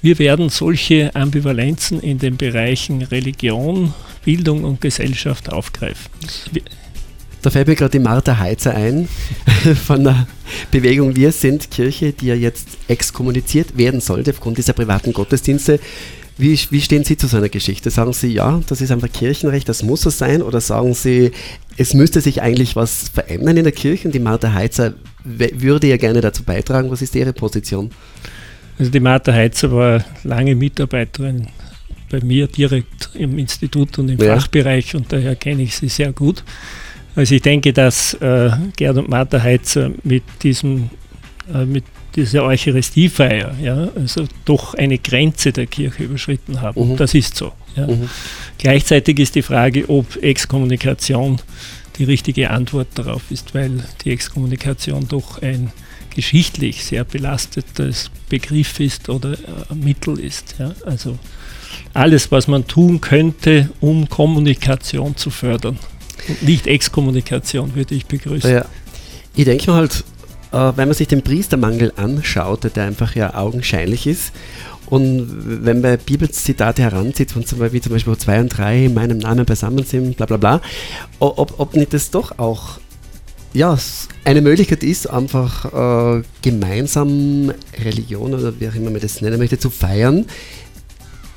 Wir 0.02 0.18
werden 0.18 0.48
solche 0.48 1.14
Ambivalenzen 1.14 2.00
in 2.00 2.18
den 2.18 2.36
Bereichen 2.36 3.02
Religion, 3.02 3.94
Bildung 4.24 4.64
und 4.64 4.80
Gesellschaft 4.80 5.52
aufgreifen. 5.52 6.10
Da 7.42 7.50
fällt 7.50 7.68
mir 7.68 7.74
gerade 7.74 7.92
die 7.92 8.00
Martha 8.00 8.38
Heizer 8.38 8.74
ein 8.74 9.08
von 9.86 10.04
der 10.04 10.26
Bewegung 10.70 11.16
Wir 11.16 11.32
sind 11.32 11.70
Kirche, 11.70 12.12
die 12.12 12.26
ja 12.26 12.34
jetzt 12.34 12.68
exkommuniziert 12.88 13.78
werden 13.78 14.00
sollte 14.00 14.32
aufgrund 14.32 14.58
dieser 14.58 14.72
privaten 14.72 15.12
Gottesdienste. 15.12 15.80
Wie, 16.40 16.58
wie, 16.70 16.80
stehen 16.80 17.04
Sie 17.04 17.18
zu 17.18 17.26
so 17.26 17.36
einer 17.36 17.50
Geschichte? 17.50 17.90
Sagen 17.90 18.14
Sie, 18.14 18.28
ja, 18.28 18.62
das 18.66 18.80
ist 18.80 18.90
einfach 18.90 19.12
Kirchenrecht, 19.12 19.68
das 19.68 19.82
muss 19.82 20.00
so 20.00 20.08
sein? 20.08 20.40
Oder 20.40 20.62
sagen 20.62 20.94
Sie, 20.94 21.32
es 21.76 21.92
müsste 21.92 22.22
sich 22.22 22.40
eigentlich 22.40 22.76
was 22.76 23.10
verändern 23.10 23.58
in 23.58 23.64
der 23.64 23.72
Kirche 23.72 24.08
und 24.08 24.14
die 24.14 24.20
Martha 24.20 24.52
Heizer 24.52 24.94
würde 25.22 25.86
ja 25.86 25.98
gerne 25.98 26.22
dazu 26.22 26.42
beitragen? 26.42 26.90
Was 26.90 27.02
ist 27.02 27.14
Ihre 27.14 27.34
Position? 27.34 27.90
Also 28.78 28.90
die 28.90 29.00
Martha 29.00 29.34
Heizer 29.34 29.70
war 29.70 30.02
lange 30.24 30.54
Mitarbeiterin 30.54 31.48
bei 32.10 32.20
mir 32.22 32.46
direkt 32.46 33.10
im 33.14 33.38
Institut 33.38 33.98
und 33.98 34.08
im 34.08 34.18
ja. 34.18 34.34
Fachbereich 34.34 34.94
und 34.94 35.12
daher 35.12 35.36
kenne 35.36 35.62
ich 35.62 35.76
sie 35.76 35.88
sehr 35.88 36.12
gut. 36.12 36.42
Also 37.14 37.34
ich 37.34 37.42
denke, 37.42 37.74
dass 37.74 38.14
äh, 38.14 38.50
Gerd 38.76 38.96
und 38.96 39.10
Martha 39.10 39.42
Heizer 39.42 39.90
mit 40.04 40.22
diesem 40.42 40.88
mit 41.66 41.84
dieser 42.16 42.44
Eucharistiefeier, 42.44 43.54
ja, 43.62 43.88
also 43.94 44.26
doch 44.44 44.74
eine 44.74 44.98
Grenze 44.98 45.52
der 45.52 45.66
Kirche 45.66 46.04
überschritten 46.04 46.60
haben. 46.60 46.92
Mhm. 46.92 46.96
Das 46.96 47.14
ist 47.14 47.36
so. 47.36 47.52
Ja. 47.76 47.86
Mhm. 47.86 48.08
Gleichzeitig 48.58 49.18
ist 49.18 49.34
die 49.34 49.42
Frage, 49.42 49.88
ob 49.88 50.16
Exkommunikation 50.16 51.40
die 51.98 52.04
richtige 52.04 52.50
Antwort 52.50 52.88
darauf 52.94 53.30
ist, 53.30 53.54
weil 53.54 53.84
die 54.04 54.10
Exkommunikation 54.10 55.06
doch 55.08 55.40
ein 55.42 55.70
geschichtlich 56.14 56.84
sehr 56.84 57.04
belastetes 57.04 58.10
Begriff 58.28 58.80
ist 58.80 59.08
oder 59.08 59.32
äh, 59.32 59.74
Mittel 59.74 60.18
ist. 60.18 60.56
Ja. 60.58 60.72
Also 60.84 61.18
alles, 61.94 62.32
was 62.32 62.48
man 62.48 62.66
tun 62.66 63.00
könnte, 63.00 63.70
um 63.80 64.08
Kommunikation 64.08 65.16
zu 65.16 65.30
fördern. 65.30 65.78
Und 66.28 66.42
nicht 66.42 66.66
Exkommunikation 66.66 67.74
würde 67.74 67.94
ich 67.94 68.06
begrüßen. 68.06 68.50
Ja. 68.50 68.64
Ich 69.34 69.44
denke 69.44 69.72
halt, 69.72 69.92
äh, 69.94 70.19
wenn 70.50 70.88
man 70.88 70.94
sich 70.94 71.08
den 71.08 71.22
Priestermangel 71.22 71.92
anschaut, 71.96 72.64
der 72.74 72.84
einfach 72.84 73.14
ja 73.14 73.34
augenscheinlich 73.34 74.06
ist, 74.06 74.32
und 74.90 75.64
wenn 75.64 75.80
man 75.80 75.98
Bibelzitate 75.98 76.82
heranzieht, 76.82 77.30
von 77.30 77.46
zum 77.46 77.60
Beispiel, 77.60 77.80
zum 77.80 77.92
Beispiel 77.92 78.16
zwei 78.18 78.40
und 78.40 78.48
drei 78.48 78.86
in 78.86 78.94
meinem 78.94 79.18
Namen 79.18 79.46
beisammen 79.46 79.84
sind, 79.84 80.16
bla 80.16 80.26
bla 80.26 80.36
bla, 80.36 80.60
ob, 81.20 81.60
ob 81.60 81.76
nicht 81.76 81.94
das 81.94 82.10
doch 82.10 82.38
auch 82.40 82.80
ja, 83.52 83.76
eine 84.24 84.42
Möglichkeit 84.42 84.82
ist, 84.82 85.08
einfach 85.08 86.18
äh, 86.18 86.22
gemeinsam 86.42 87.52
Religion 87.82 88.34
oder 88.34 88.58
wie 88.60 88.68
auch 88.68 88.74
immer 88.74 88.90
man 88.90 89.00
das 89.00 89.20
nennen 89.20 89.38
möchte, 89.38 89.58
zu 89.58 89.70
feiern. 89.70 90.26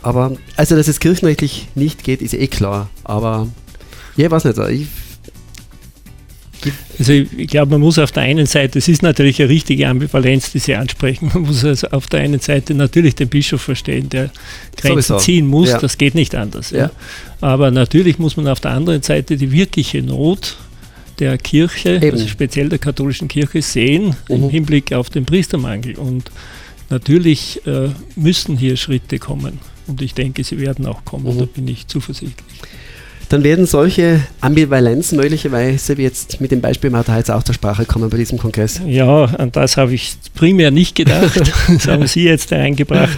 Aber, 0.01 0.35
also, 0.57 0.75
dass 0.75 0.87
es 0.87 0.99
kirchenrechtlich 0.99 1.69
nicht 1.75 2.03
geht, 2.03 2.21
ist 2.21 2.33
eh 2.33 2.47
klar. 2.47 2.89
Aber, 3.03 3.47
ja, 4.17 4.25
ich 4.25 4.31
weiß 4.31 4.45
nicht, 4.45 4.57
ich 4.57 4.87
also 6.99 7.11
ich 7.11 7.47
glaube, 7.47 7.71
man 7.71 7.81
muss 7.81 7.99
auf 7.99 8.11
der 8.11 8.23
einen 8.23 8.45
Seite, 8.45 8.79
es 8.79 8.87
ist 8.87 9.01
natürlich 9.01 9.39
eine 9.39 9.49
richtige 9.49 9.87
Ambivalenz, 9.87 10.51
die 10.51 10.59
Sie 10.59 10.75
ansprechen, 10.75 11.31
man 11.33 11.43
muss 11.43 11.63
also 11.63 11.87
auf 11.89 12.07
der 12.07 12.21
einen 12.21 12.39
Seite 12.39 12.73
natürlich 12.73 13.15
den 13.15 13.29
Bischof 13.29 13.61
verstehen, 13.61 14.09
der 14.09 14.29
Grenzen 14.77 15.19
ziehen 15.19 15.47
muss, 15.47 15.69
ja. 15.69 15.79
das 15.79 15.97
geht 15.97 16.15
nicht 16.15 16.35
anders. 16.35 16.71
Ja. 16.71 16.77
Ja. 16.77 16.91
Aber 17.41 17.71
natürlich 17.71 18.19
muss 18.19 18.37
man 18.37 18.47
auf 18.47 18.59
der 18.59 18.71
anderen 18.71 19.01
Seite 19.01 19.37
die 19.37 19.51
wirkliche 19.51 20.01
Not 20.01 20.57
der 21.19 21.37
Kirche, 21.37 21.95
Eben. 21.95 22.11
also 22.11 22.27
speziell 22.27 22.69
der 22.69 22.79
katholischen 22.79 23.27
Kirche, 23.27 23.61
sehen 23.61 24.15
mhm. 24.27 24.35
im 24.35 24.49
Hinblick 24.49 24.93
auf 24.93 25.09
den 25.09 25.25
Priestermangel. 25.25 25.95
Und 25.95 26.31
natürlich 26.89 27.65
äh, 27.67 27.89
müssen 28.15 28.57
hier 28.57 28.77
Schritte 28.77 29.19
kommen. 29.19 29.59
Und 29.87 30.01
ich 30.01 30.13
denke, 30.13 30.43
sie 30.43 30.59
werden 30.59 30.85
auch 30.85 31.03
kommen, 31.05 31.35
mhm. 31.35 31.39
da 31.39 31.45
bin 31.45 31.67
ich 31.67 31.87
zuversichtlich 31.87 32.45
dann 33.33 33.43
werden 33.43 33.65
solche 33.65 34.19
Ambivalenzen 34.41 35.17
möglicherweise 35.17 35.97
wie 35.97 36.03
jetzt 36.03 36.39
mit 36.39 36.51
dem 36.51 36.61
Beispiel 36.61 36.91
Martha 36.91 37.13
Heitz 37.13 37.31
auch 37.31 37.41
zur 37.41 37.55
Sprache 37.55 37.83
kommen 37.83 38.07
bei 38.11 38.17
diesem 38.17 38.37
Kongress. 38.37 38.79
Ja, 38.85 39.23
an 39.23 39.51
das 39.51 39.75
habe 39.75 39.95
ich 39.95 40.13
primär 40.35 40.69
nicht 40.69 40.93
gedacht. 40.93 41.41
das 41.67 41.87
haben 41.87 42.05
Sie 42.05 42.25
jetzt 42.25 42.53
eingebracht. 42.53 43.17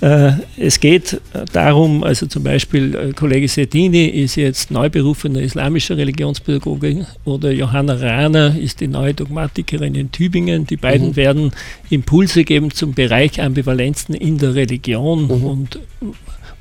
Äh, 0.00 0.34
es 0.56 0.78
geht 0.78 1.20
darum, 1.52 2.04
also 2.04 2.26
zum 2.26 2.44
Beispiel 2.44 2.94
äh, 2.94 3.12
Kollege 3.14 3.48
Sedini 3.48 4.04
ist 4.04 4.36
jetzt 4.36 4.70
neu 4.70 4.90
berufener 4.90 5.40
islamischer 5.40 5.96
Religionspädagoge 5.96 7.08
oder 7.24 7.50
Johanna 7.50 7.94
Rahner 7.94 8.56
ist 8.56 8.80
die 8.80 8.86
neue 8.86 9.12
Dogmatikerin 9.12 9.96
in 9.96 10.12
Tübingen. 10.12 10.68
Die 10.68 10.76
beiden 10.76 11.08
mhm. 11.08 11.16
werden 11.16 11.50
Impulse 11.90 12.44
geben 12.44 12.70
zum 12.70 12.94
Bereich 12.94 13.42
Ambivalenzen 13.42 14.14
in 14.14 14.38
der 14.38 14.54
Religion 14.54 15.24
mhm. 15.24 15.44
und 15.44 15.80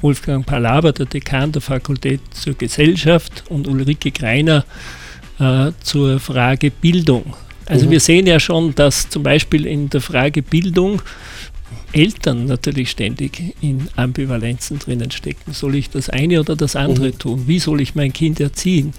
Wolfgang 0.02 0.46
Palaber, 0.46 0.92
der 0.92 1.06
Dekan 1.06 1.52
der 1.52 1.62
Fakultät 1.62 2.22
zur 2.32 2.54
Gesellschaft 2.54 3.44
und 3.50 3.68
Ulrike 3.68 4.12
Greiner 4.12 4.66
äh, 5.40 5.72
zur 5.82 6.20
Frage 6.20 6.72
Bildung. 6.72 7.34
Also 7.66 7.86
mhm. 7.86 7.92
wir 7.92 8.00
sehen 8.00 8.28
ja 8.28 8.40
schon, 8.40 8.74
dass 8.76 9.10
zum 9.10 9.24
Beispiel 9.24 9.66
in 9.66 9.90
der 9.90 10.02
Frage 10.02 10.42
Bildung 10.42 11.02
Eltern 11.92 12.46
natürlich 12.46 12.92
ständig 12.92 13.56
in 13.62 13.88
Ambivalenzen 13.96 14.80
drinnen 14.80 15.12
stecken. 15.12 15.54
Soll 15.54 15.76
ich 15.76 15.90
das 15.90 16.10
eine 16.10 16.40
oder 16.40 16.56
das 16.56 16.76
andere 16.76 17.08
mhm. 17.08 17.20
tun? 17.20 17.44
Wie 17.48 17.60
soll 17.60 17.82
ich 17.82 17.96
mein 17.96 18.14
Kind 18.14 18.40
erziehen? 18.40 18.94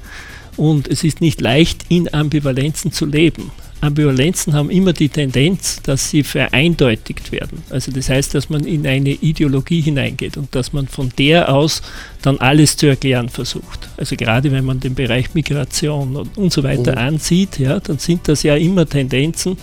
Und 0.57 0.88
es 0.88 1.05
ist 1.05 1.21
nicht 1.21 1.40
leicht, 1.40 1.85
in 1.88 2.12
Ambivalenzen 2.12 2.90
zu 2.90 3.07
leben. 3.07 3.52
Ambivalenzen 3.80 4.54
haben 4.54 4.70
immer 4.70 4.92
die 4.92 5.08
Tendenz, 5.08 5.80
dass 5.82 6.11
sie 6.11 6.25
vereindeutigt 6.25 7.30
werden. 7.30 7.62
Also 7.70 7.92
das 7.92 8.08
heißt, 8.08 8.35
dass 8.35 8.50
man 8.50 8.64
in 8.64 8.87
eine 8.87 9.11
Ideologie 9.11 9.80
hineingeht 9.80 10.37
und 10.37 10.54
dass 10.54 10.73
man 10.73 10.88
von 10.88 11.12
der 11.16 11.54
aus 11.54 11.82
dann 12.23 12.38
alles 12.38 12.76
zu 12.76 12.87
erklären 12.87 13.28
versucht. 13.28 13.88
Also 13.97 14.16
gerade 14.16 14.50
wenn 14.50 14.64
man 14.64 14.80
den 14.80 14.94
Bereich 14.94 15.35
Migration 15.35 16.16
und, 16.16 16.37
und 16.37 16.52
so 16.52 16.62
weiter 16.64 16.92
mhm. 16.92 16.99
ansieht, 16.99 17.58
ja, 17.58 17.78
dann 17.78 17.99
sind 17.99 18.26
das 18.26 18.42
ja 18.42 18.56
immer 18.56 18.87
Tendenzen, 18.87 19.56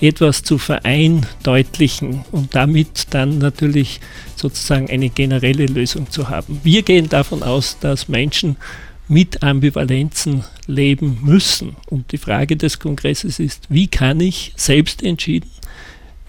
etwas 0.00 0.42
zu 0.42 0.58
vereindeutlichen 0.58 2.24
und 2.32 2.54
damit 2.54 3.06
dann 3.10 3.38
natürlich 3.38 4.00
sozusagen 4.34 4.90
eine 4.90 5.10
generelle 5.10 5.66
Lösung 5.66 6.10
zu 6.10 6.28
haben. 6.28 6.60
Wir 6.64 6.82
gehen 6.82 7.08
davon 7.08 7.42
aus, 7.42 7.76
dass 7.80 8.08
Menschen 8.08 8.56
mit 9.10 9.42
Ambivalenzen 9.42 10.44
leben 10.66 11.18
müssen. 11.22 11.76
Und 11.86 12.12
die 12.12 12.18
Frage 12.18 12.56
des 12.56 12.78
Kongresses 12.78 13.40
ist, 13.40 13.66
wie 13.68 13.88
kann 13.88 14.20
ich 14.20 14.52
selbst 14.56 15.02
entschieden 15.02 15.50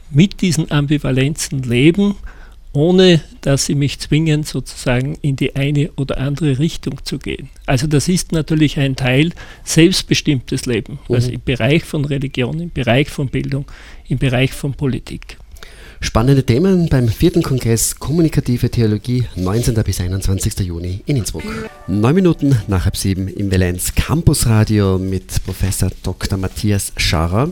mit 0.10 0.42
diesen 0.42 0.72
Ambivalenzen 0.72 1.62
leben, 1.62 2.16
ohne 2.74 3.22
dass 3.42 3.66
sie 3.66 3.76
mich 3.76 4.00
zwingen, 4.00 4.44
sozusagen 4.44 5.16
in 5.22 5.36
die 5.36 5.56
eine 5.56 5.92
oder 5.94 6.18
andere 6.18 6.58
Richtung 6.58 7.04
zu 7.04 7.20
gehen. 7.20 7.50
Also 7.66 7.86
das 7.86 8.08
ist 8.08 8.32
natürlich 8.32 8.80
ein 8.80 8.96
Teil 8.96 9.32
selbstbestimmtes 9.64 10.66
Leben, 10.66 11.00
also 11.08 11.28
mhm. 11.28 11.36
im 11.36 11.42
Bereich 11.44 11.84
von 11.84 12.04
Religion, 12.04 12.60
im 12.60 12.72
Bereich 12.72 13.10
von 13.10 13.28
Bildung, 13.28 13.66
im 14.08 14.18
Bereich 14.18 14.54
von 14.54 14.74
Politik. 14.74 15.38
Spannende 16.04 16.44
Themen 16.44 16.90
beim 16.90 17.08
vierten 17.08 17.44
Kongress 17.44 17.96
Kommunikative 17.98 18.72
Theologie 18.72 19.26
19. 19.36 19.76
bis 19.84 20.02
21. 20.02 20.60
Juni 20.62 21.04
in 21.06 21.16
Innsbruck. 21.16 21.44
Neun 21.88 22.16
Minuten 22.16 22.60
nach 22.68 22.86
halb 22.86 22.98
sieben 22.98 23.28
im 23.28 23.52
Valenz 23.52 23.94
Radio 24.48 24.98
mit 24.98 25.44
Professor 25.46 25.92
Dr. 26.02 26.40
Matthias 26.40 26.92
Scharrer. 26.98 27.52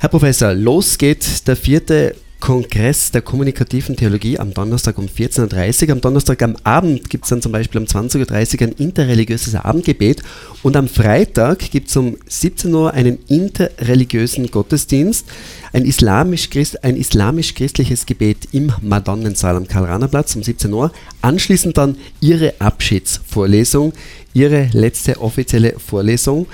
Herr 0.00 0.08
Professor, 0.08 0.54
los 0.54 0.96
geht 0.96 1.46
der 1.46 1.56
vierte 1.56 2.16
Kongress 2.40 3.10
der 3.10 3.22
kommunikativen 3.22 3.96
Theologie 3.96 4.38
am 4.38 4.52
Donnerstag 4.52 4.98
um 4.98 5.06
14.30 5.06 5.86
Uhr. 5.86 5.92
Am 5.92 6.00
Donnerstag 6.00 6.42
am 6.42 6.56
Abend 6.62 7.08
gibt 7.08 7.24
es 7.24 7.30
dann 7.30 7.40
zum 7.40 7.52
Beispiel 7.52 7.80
um 7.80 7.86
20.30 7.86 8.60
Uhr 8.60 8.68
ein 8.68 8.72
interreligiöses 8.72 9.54
Abendgebet 9.54 10.22
und 10.62 10.76
am 10.76 10.88
Freitag 10.88 11.70
gibt 11.70 11.88
es 11.88 11.96
um 11.96 12.18
17 12.26 12.74
Uhr 12.74 12.92
einen 12.92 13.18
interreligiösen 13.28 14.50
Gottesdienst, 14.50 15.26
ein 15.72 15.84
islamisch-christliches 15.84 16.84
ein 16.84 16.96
islamisch 16.96 17.54
Gebet 17.54 18.48
im 18.52 18.72
Madonnensaal 18.82 19.56
am 19.56 19.66
Karl-Rahner-Platz 19.66 20.36
um 20.36 20.42
17 20.42 20.72
Uhr. 20.72 20.92
Anschließend 21.22 21.78
dann 21.78 21.96
Ihre 22.20 22.54
Abschiedsvorlesung, 22.58 23.94
Ihre 24.34 24.68
letzte 24.72 25.20
offizielle 25.20 25.74
Vorlesung. 25.78 26.46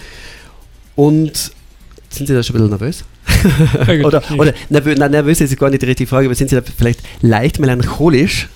Und 0.95 1.53
sind 2.11 2.27
Sie 2.27 2.35
da 2.35 2.43
schon 2.43 2.57
ein 2.57 2.63
bisschen 2.63 2.71
nervös? 2.71 3.05
oder 4.05 4.23
oder 4.37 4.55
nervös, 4.69 4.97
na, 4.99 5.09
nervös 5.09 5.41
ist 5.41 5.59
gar 5.59 5.71
nicht 5.71 5.83
die 5.83 5.87
richtige 5.87 6.09
Frage, 6.09 6.27
aber 6.27 6.35
sind 6.35 6.51
Sie 6.51 6.57
da 6.57 6.63
vielleicht 6.63 7.01
leicht 7.23 7.59
melancholisch? 7.59 8.49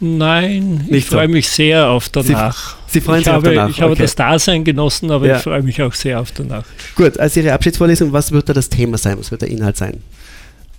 Nein, 0.00 0.86
nicht 0.88 0.92
ich 0.92 1.06
so. 1.06 1.16
freue 1.16 1.28
mich 1.28 1.48
sehr 1.48 1.88
auf 1.88 2.08
danach. 2.08 2.76
Sie, 2.86 2.94
Sie 2.94 3.00
freuen 3.02 3.18
ich 3.18 3.24
sich 3.26 3.32
habe, 3.34 3.48
auf 3.48 3.54
danach? 3.54 3.70
Ich 3.70 3.80
habe 3.82 3.94
das 3.96 4.14
Dasein 4.14 4.64
genossen, 4.64 5.10
aber 5.10 5.26
ja. 5.26 5.36
ich 5.36 5.42
freue 5.42 5.62
mich 5.62 5.82
auch 5.82 5.92
sehr 5.92 6.20
auf 6.20 6.32
danach. 6.32 6.64
Gut, 6.96 7.18
also 7.18 7.40
Ihre 7.40 7.52
Abschiedsvorlesung, 7.52 8.12
was 8.12 8.32
wird 8.32 8.48
da 8.48 8.54
das 8.54 8.70
Thema 8.70 8.96
sein? 8.96 9.18
Was 9.18 9.30
wird 9.30 9.42
der 9.42 9.50
Inhalt 9.50 9.76
sein? 9.76 10.02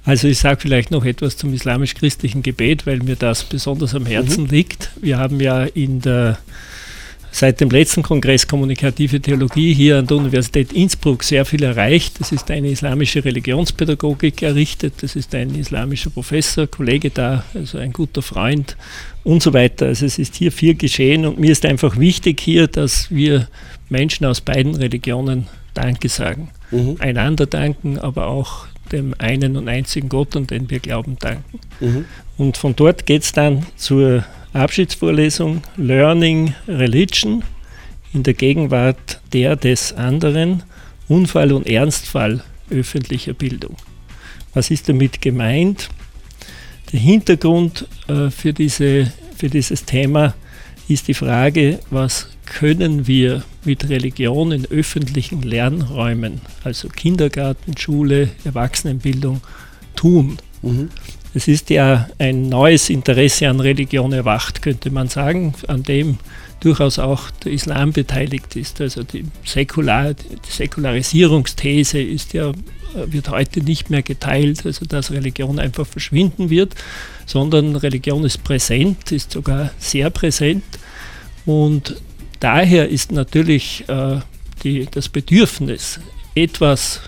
Also 0.04 0.28
ich 0.28 0.40
sage 0.40 0.60
vielleicht 0.60 0.90
noch 0.90 1.06
etwas 1.06 1.38
zum 1.38 1.54
islamisch-christlichen 1.54 2.42
Gebet, 2.42 2.88
weil 2.88 2.98
mir 3.00 3.16
das 3.16 3.44
besonders 3.44 3.94
am 3.94 4.08
Herzen 4.08 4.46
mhm. 4.46 4.50
liegt. 4.50 4.90
Wir 5.00 5.20
haben 5.20 5.40
ja 5.40 5.66
in 5.66 6.02
der 6.02 6.40
seit 7.32 7.62
dem 7.62 7.70
letzten 7.70 8.04
Kongress 8.04 8.46
Kommunikative 8.46 9.22
Theologie 9.22 9.74
hier 9.74 10.00
an 10.00 10.08
der 10.08 10.18
Universität 10.18 10.74
Innsbruck 10.74 11.24
sehr 11.24 11.46
viel 11.46 11.64
erreicht. 11.64 12.20
Es 12.20 12.32
ist 12.32 12.52
eine 12.52 12.70
islamische 12.70 13.24
Religionspädagogik 13.24 14.42
errichtet, 14.44 15.02
es 15.02 15.16
ist 15.16 15.34
ein 15.34 15.56
islamischer 15.56 16.10
Professor, 16.10 16.68
Kollege 16.68 17.10
da, 17.10 17.44
also 17.54 17.78
ein 17.78 17.94
guter 17.94 18.22
Freund 18.22 18.76
und 19.24 19.42
so 19.42 19.54
weiter. 19.54 19.88
Also 19.88 20.06
es 20.06 20.20
ist 20.20 20.36
hier 20.36 20.52
viel 20.52 20.76
geschehen 20.76 21.26
und 21.26 21.40
mir 21.40 21.52
ist 21.52 21.66
einfach 21.66 21.98
wichtig 21.98 22.42
hier, 22.42 22.68
dass 22.68 23.10
wir 23.10 23.48
Menschen 23.90 24.26
aus 24.26 24.42
beiden 24.42 24.76
Religionen 24.76 25.48
Danke 25.74 26.10
sagen. 26.10 26.50
Mhm. 26.72 26.98
Einander 27.00 27.46
danken, 27.46 27.98
aber 27.98 28.28
auch 28.28 28.68
dem 28.92 29.16
einen 29.18 29.56
und 29.56 29.70
einzigen 29.70 30.10
Gott, 30.10 30.36
an 30.36 30.48
den 30.48 30.70
wir 30.70 30.80
glauben, 30.80 31.18
danken. 31.20 31.60
Mhm. 31.80 32.06
Und 32.38 32.58
von 32.58 32.76
dort 32.76 33.06
geht 33.06 33.24
es 33.24 33.32
dann 33.32 33.66
zur 33.78 34.26
Abschiedsvorlesung 34.54 35.62
Learning 35.78 36.54
Religion 36.68 37.44
in 38.14 38.24
der 38.24 38.34
Gegenwart 38.34 39.22
der 39.32 39.56
des 39.56 39.94
anderen, 39.94 40.64
Unfall 41.08 41.54
und 41.54 41.68
Ernstfall 41.68 42.44
öffentlicher 42.70 43.34
Bildung. 43.34 43.78
Was 44.54 44.70
ist 44.70 44.90
damit 44.90 45.22
gemeint? 45.22 45.90
Der 46.92 47.00
Hintergrund 47.00 47.88
äh, 48.08 48.30
für, 48.30 48.52
diese, 48.52 49.12
für 49.36 49.50
dieses 49.50 49.86
Thema 49.86 50.34
ist 50.90 51.08
die 51.08 51.14
Frage, 51.14 51.80
was 51.90 52.28
können 52.46 53.08
wir 53.08 53.44
mit 53.64 53.88
Religion 53.88 54.52
in 54.52 54.66
öffentlichen 54.66 55.42
Lernräumen, 55.42 56.42
also 56.66 56.90
Kindergarten, 56.90 57.78
Schule, 57.78 58.30
Erwachsenenbildung, 58.44 59.40
tun? 59.96 60.38
Mhm. 60.62 60.90
Es 61.34 61.48
ist 61.48 61.70
ja 61.70 62.10
ein 62.18 62.50
neues 62.50 62.90
Interesse 62.90 63.48
an 63.48 63.62
Religion 63.62 64.12
erwacht, 64.12 64.62
könnte 64.62 64.92
man 64.92 65.08
sagen, 65.08 65.54
an 65.68 65.84
dem 65.84 66.18
durchaus 66.60 67.00
auch 67.00 67.32
der 67.44 67.54
Islam 67.54 67.94
beteiligt 67.94 68.56
ist. 68.56 68.82
Also 68.82 69.04
die, 69.04 69.26
Säkular, 69.46 70.14
die 70.14 70.52
Säkularisierungsthese 70.52 72.02
ist 72.02 72.34
ja, 72.34 72.52
wird 72.94 73.30
heute 73.30 73.62
nicht 73.62 73.90
mehr 73.90 74.02
geteilt, 74.02 74.66
also 74.66 74.86
dass 74.86 75.12
Religion 75.12 75.58
einfach 75.58 75.88
verschwinden 75.88 76.50
wird, 76.50 76.76
sondern 77.26 77.78
Religion 77.78 78.26
ist 78.26 78.44
präsent, 78.44 79.12
ist 79.12 79.32
sogar 79.32 79.72
sehr 79.80 80.10
präsent. 80.10 80.64
Und 81.46 81.96
daher 82.40 82.90
ist 82.90 83.12
natürlich 83.12 83.86
äh, 83.88 84.20
die, 84.64 84.88
das 84.92 85.08
Bedürfnis, 85.08 86.00
etwas 86.36 87.02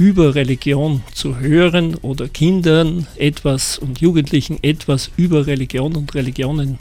über 0.00 0.34
Religion 0.34 1.02
zu 1.12 1.40
hören 1.40 1.94
oder 1.96 2.26
Kindern 2.26 3.06
etwas 3.16 3.76
und 3.76 4.00
Jugendlichen 4.00 4.58
etwas 4.62 5.10
über 5.18 5.46
Religion 5.46 5.94
und 5.94 6.14
Religionen 6.14 6.78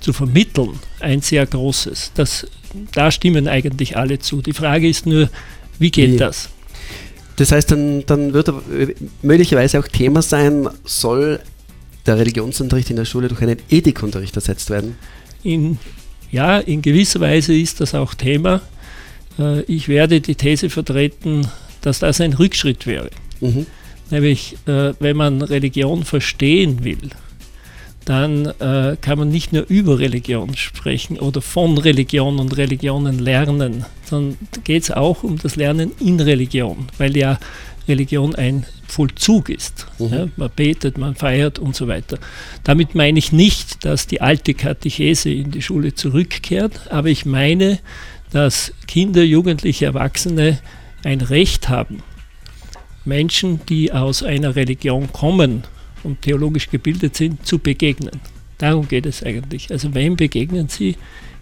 zu 0.00 0.14
vermitteln, 0.14 0.70
ein 0.98 1.20
sehr 1.20 1.44
großes. 1.44 2.12
Das, 2.14 2.46
da 2.92 3.10
stimmen 3.10 3.48
eigentlich 3.48 3.98
alle 3.98 4.18
zu. 4.18 4.40
Die 4.40 4.54
Frage 4.54 4.88
ist 4.88 5.04
nur, 5.04 5.28
wie 5.78 5.90
geht 5.90 6.18
das? 6.18 6.48
Das 7.36 7.52
heißt, 7.52 7.70
dann, 7.70 8.06
dann 8.06 8.32
wird 8.32 8.50
möglicherweise 9.20 9.78
auch 9.78 9.88
Thema 9.88 10.22
sein, 10.22 10.66
soll 10.84 11.40
der 12.06 12.16
Religionsunterricht 12.16 12.88
in 12.88 12.96
der 12.96 13.04
Schule 13.04 13.28
durch 13.28 13.42
einen 13.42 13.58
Ethikunterricht 13.68 14.36
ersetzt 14.36 14.70
werden? 14.70 14.96
In, 15.42 15.78
ja, 16.30 16.60
in 16.60 16.80
gewisser 16.80 17.20
Weise 17.20 17.54
ist 17.54 17.82
das 17.82 17.94
auch 17.94 18.14
Thema. 18.14 18.62
Äh, 19.38 19.60
ich 19.64 19.88
werde 19.88 20.22
die 20.22 20.34
These 20.34 20.70
vertreten, 20.70 21.46
dass 21.84 21.98
das 21.98 22.20
ein 22.20 22.32
Rückschritt 22.32 22.86
wäre. 22.86 23.10
Mhm. 23.40 23.66
Nämlich, 24.10 24.56
äh, 24.66 24.92
wenn 25.00 25.16
man 25.16 25.42
Religion 25.42 26.04
verstehen 26.04 26.84
will, 26.84 27.10
dann 28.04 28.46
äh, 28.60 28.96
kann 29.00 29.18
man 29.18 29.30
nicht 29.30 29.52
nur 29.52 29.64
über 29.68 29.98
Religion 29.98 30.56
sprechen 30.56 31.18
oder 31.18 31.40
von 31.40 31.78
Religion 31.78 32.38
und 32.38 32.56
Religionen 32.56 33.18
lernen, 33.18 33.84
sondern 34.04 34.36
geht 34.62 34.84
es 34.84 34.90
auch 34.90 35.22
um 35.22 35.38
das 35.38 35.56
Lernen 35.56 35.92
in 36.00 36.20
Religion, 36.20 36.86
weil 36.98 37.16
ja 37.16 37.38
Religion 37.88 38.34
ein 38.34 38.66
Vollzug 38.86 39.48
ist. 39.48 39.86
Mhm. 39.98 40.08
Ja, 40.12 40.26
man 40.36 40.50
betet, 40.54 40.98
man 40.98 41.14
feiert 41.14 41.58
und 41.58 41.74
so 41.74 41.88
weiter. 41.88 42.18
Damit 42.62 42.94
meine 42.94 43.18
ich 43.18 43.32
nicht, 43.32 43.84
dass 43.84 44.06
die 44.06 44.20
alte 44.20 44.54
Katechese 44.54 45.30
in 45.30 45.50
die 45.50 45.62
Schule 45.62 45.94
zurückkehrt, 45.94 46.90
aber 46.90 47.08
ich 47.08 47.24
meine, 47.24 47.78
dass 48.30 48.72
Kinder, 48.86 49.22
Jugendliche, 49.22 49.86
Erwachsene 49.86 50.58
ein 51.04 51.20
Recht 51.20 51.68
haben, 51.68 52.02
Menschen, 53.04 53.60
die 53.66 53.92
aus 53.92 54.22
einer 54.22 54.56
Religion 54.56 55.12
kommen 55.12 55.64
und 56.02 56.22
theologisch 56.22 56.70
gebildet 56.70 57.16
sind, 57.16 57.46
zu 57.46 57.58
begegnen. 57.58 58.20
Darum 58.58 58.88
geht 58.88 59.06
es 59.06 59.22
eigentlich. 59.22 59.70
Also 59.70 59.94
wem 59.94 60.16
begegnen 60.16 60.68
sie 60.68 60.96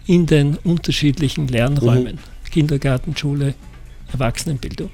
in 0.05 0.25
den 0.25 0.57
unterschiedlichen 0.57 1.47
Lernräumen? 1.47 2.15
Mhm. 2.15 2.51
Kindergarten, 2.51 3.15
Schule, 3.15 3.55
Erwachsenenbildung. 4.11 4.89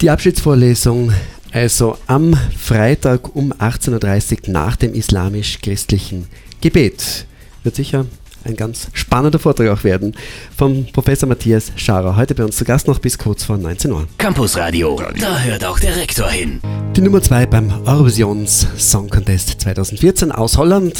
Die 0.00 0.10
Abschiedsvorlesung 0.10 1.12
also 1.52 1.96
am 2.06 2.34
Freitag 2.34 3.34
um 3.34 3.52
18.30 3.52 4.48
Uhr 4.48 4.52
nach 4.52 4.76
dem 4.76 4.94
islamisch-christlichen 4.94 6.26
Gebet. 6.60 7.26
Wird 7.62 7.76
sicher 7.76 8.06
ein 8.46 8.56
ganz 8.56 8.88
spannender 8.92 9.38
Vortrag 9.38 9.68
auch 9.68 9.84
werden 9.84 10.14
vom 10.56 10.86
Professor 10.92 11.28
Matthias 11.28 11.72
Scharer. 11.76 12.16
Heute 12.16 12.34
bei 12.34 12.44
uns 12.44 12.56
zu 12.56 12.64
Gast 12.64 12.88
noch 12.88 12.98
bis 12.98 13.18
kurz 13.18 13.44
vor 13.44 13.58
19 13.58 13.92
Uhr. 13.92 14.06
Campus 14.18 14.56
Radio, 14.56 15.00
da 15.20 15.38
hört 15.40 15.64
auch 15.64 15.78
der 15.78 15.96
Rektor 15.96 16.28
hin. 16.28 16.60
Die 16.96 17.00
Nummer 17.00 17.20
2 17.22 17.46
beim 17.46 17.72
Eurovisions 17.84 18.66
Song 18.78 19.10
Contest 19.10 19.60
2014 19.60 20.32
aus 20.32 20.56
Holland. 20.56 20.94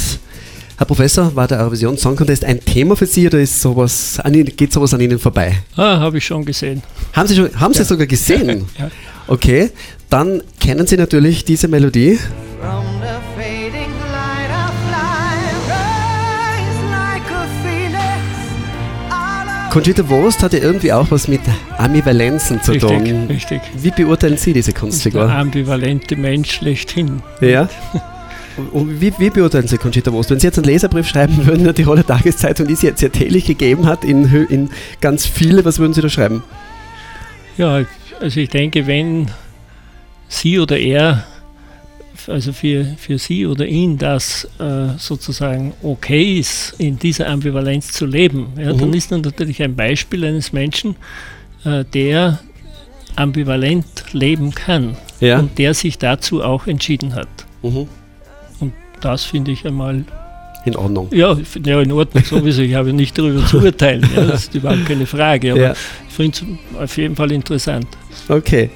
Herr 0.79 0.87
Professor, 0.87 1.35
war 1.35 1.49
der 1.49 1.61
Eurovision 1.61 1.97
Song 1.97 2.17
Contest 2.17 2.45
ein 2.45 2.61
Thema 2.61 2.97
für 2.97 3.07
Sie 3.07 3.27
oder 3.27 3.41
ist 3.41 3.63
sowas 3.63 4.21
an 4.21 4.35
Ihnen, 4.35 4.55
geht 4.57 4.73
sowas 4.73 4.93
an 4.93 5.01
Ihnen 5.01 5.19
vorbei? 5.19 5.57
Ah, 5.75 5.99
habe 6.01 6.19
ich 6.19 6.27
schon 6.27 6.45
gesehen. 6.45 6.83
Haben 7.15 7.29
Sie, 7.29 7.37
schon, 7.37 7.59
haben 7.59 7.73
Sie 7.73 7.85
sogar 7.85 8.07
gesehen? 8.07 8.67
ja. 8.79 8.91
Okay, 9.27 9.71
dann 10.11 10.43
kennen 10.61 10.87
Sie 10.87 10.97
natürlich 10.97 11.45
diese 11.45 11.69
Melodie. 11.69 12.19
Conchita 19.77 20.09
Wurst 20.09 20.43
hat 20.43 20.55
ja 20.55 20.61
irgendwie 20.61 20.91
auch 20.91 21.11
was 21.11 21.29
mit 21.29 21.43
Ambivalenzen 21.77 22.63
zu 22.63 22.73
richtig, 22.73 22.89
tun. 22.89 23.27
Richtig. 23.29 23.61
Wie 23.77 23.91
beurteilen 23.91 24.39
Sie 24.39 24.55
diese 24.55 24.73
Kunstfigur? 24.73 25.27
Der 25.27 25.37
ambivalente 25.37 26.17
Mensch 26.17 26.51
schlechthin. 26.51 27.21
Ja. 27.43 27.69
Und 28.73 29.03
wie, 29.03 29.13
wie, 29.19 29.29
beurteilen 29.29 29.69
Sie 29.69 29.77
Conchita 29.77 30.11
Wurst? 30.13 30.31
Wenn 30.31 30.41
Sie 30.41 30.47
jetzt 30.47 30.57
einen 30.57 30.65
Leserbrief 30.65 31.07
schreiben 31.07 31.45
würden, 31.45 31.67
die 31.67 31.75
Tiroler 31.75 32.07
Tageszeitung, 32.07 32.69
die 32.69 32.75
sie 32.75 32.87
jetzt 32.87 33.03
ja 33.03 33.11
täglich 33.11 33.45
gegeben 33.45 33.85
hat, 33.85 34.03
in, 34.03 34.25
in 34.49 34.71
ganz 35.03 35.27
viele, 35.27 35.63
was 35.67 35.79
würden 35.79 35.93
Sie 35.93 36.01
da 36.01 36.09
schreiben? 36.09 36.43
Ja, 37.59 37.85
also 38.19 38.41
ich 38.41 38.49
denke, 38.49 38.87
wenn 38.87 39.31
sie 40.27 40.59
oder 40.59 40.79
er 40.79 41.25
also 42.29 42.53
für, 42.53 42.85
für 42.99 43.19
sie 43.19 43.47
oder 43.47 43.67
ihn 43.67 43.99
das 43.99 44.49
äh, 44.59 44.97
sozusagen 44.99 45.73
okay 45.83 46.39
ist, 46.39 46.75
in 46.79 46.99
dieser 46.99 47.29
Ambivalenz 47.29 47.93
zu 47.93 48.07
leben, 48.07 48.49
ja, 48.59 48.73
mhm. 48.73 48.79
dann 48.79 48.93
ist 48.95 49.13
das 49.13 49.23
natürlich 49.23 49.63
ein 49.63 49.75
Beispiel 49.75 50.25
eines 50.25 50.53
Menschen, 50.53 50.97
äh, 51.65 51.85
der 51.85 52.41
ambivalent 53.17 53.87
leben 54.13 54.55
kann 54.55 54.97
ja. 55.21 55.39
und 55.39 55.59
der 55.59 55.75
sich 55.75 55.99
dazu 55.99 56.43
auch 56.43 56.67
entschieden 56.67 57.15
hat. 57.15 57.29
Mhm. 57.63 57.89
Und 58.61 58.73
das 59.01 59.25
finde 59.25 59.53
ich 59.53 59.67
einmal 59.67 60.05
in 60.67 60.77
Ordnung. 60.77 61.09
Ja, 61.13 61.37
ja, 61.65 61.81
in 61.81 61.93
Ordnung 61.93 62.25
sowieso. 62.25 62.63
Ich 62.63 62.75
habe 62.75 62.93
nicht 62.93 63.17
darüber 63.17 63.47
zu 63.47 63.59
urteilen. 63.63 64.09
Ja, 64.15 64.25
das 64.25 64.45
ist 64.45 64.55
überhaupt 64.55 64.85
keine 64.85 65.07
Frage. 65.07 65.53
Aber 65.53 65.61
ja. 65.61 65.73
ich 66.09 66.15
finde 66.15 66.39
es 66.39 66.83
auf 66.83 66.97
jeden 66.97 67.15
Fall 67.15 67.31
interessant. 67.31 67.87
Okay. 68.29 68.71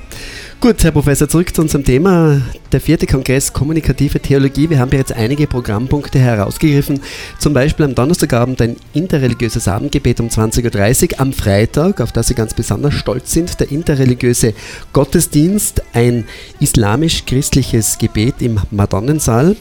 Gut, 0.61 0.85
Herr 0.85 0.91
Professor, 0.91 1.27
zurück 1.27 1.55
zu 1.55 1.63
unserem 1.63 1.87
Thema. 1.87 2.43
Der 2.71 2.83
vierte 2.83 3.07
Kongress 3.07 3.51
Kommunikative 3.51 4.21
Theologie. 4.21 4.69
Wir 4.69 4.79
haben 4.79 4.91
bereits 4.91 5.11
einige 5.11 5.47
Programmpunkte 5.47 6.19
herausgegriffen. 6.19 7.01
Zum 7.39 7.55
Beispiel 7.55 7.87
am 7.87 7.95
Donnerstagabend 7.95 8.61
ein 8.61 8.77
interreligiöses 8.93 9.67
Abendgebet 9.69 10.21
um 10.21 10.29
20.30 10.29 11.15
Uhr. 11.15 11.21
Am 11.21 11.33
Freitag, 11.33 12.03
auf 12.03 12.13
das 12.13 12.29
Sie 12.29 12.35
ganz 12.35 12.53
besonders 12.53 12.93
stolz 12.93 13.33
sind, 13.33 13.59
der 13.59 13.73
interreligiöse 13.73 14.53
Gottesdienst, 14.93 15.83
ein 15.95 16.27
islamisch-christliches 16.61 17.97
Gebet 17.97 18.35
im 18.41 18.61
Madonnensaal. 18.71 19.57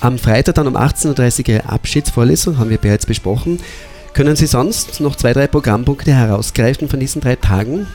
Am 0.00 0.18
Freitag 0.18 0.56
dann 0.56 0.66
um 0.66 0.76
18.30 0.76 1.40
Uhr 1.40 1.48
Ihre 1.48 1.70
Abschiedsvorlesung, 1.70 2.58
haben 2.58 2.68
wir 2.68 2.76
bereits 2.76 3.06
besprochen. 3.06 3.58
Können 4.12 4.36
Sie 4.36 4.46
sonst 4.46 5.00
noch 5.00 5.16
zwei, 5.16 5.32
drei 5.32 5.46
Programmpunkte 5.46 6.12
herausgreifen 6.12 6.90
von 6.90 7.00
diesen 7.00 7.22
drei 7.22 7.36
Tagen? 7.36 7.86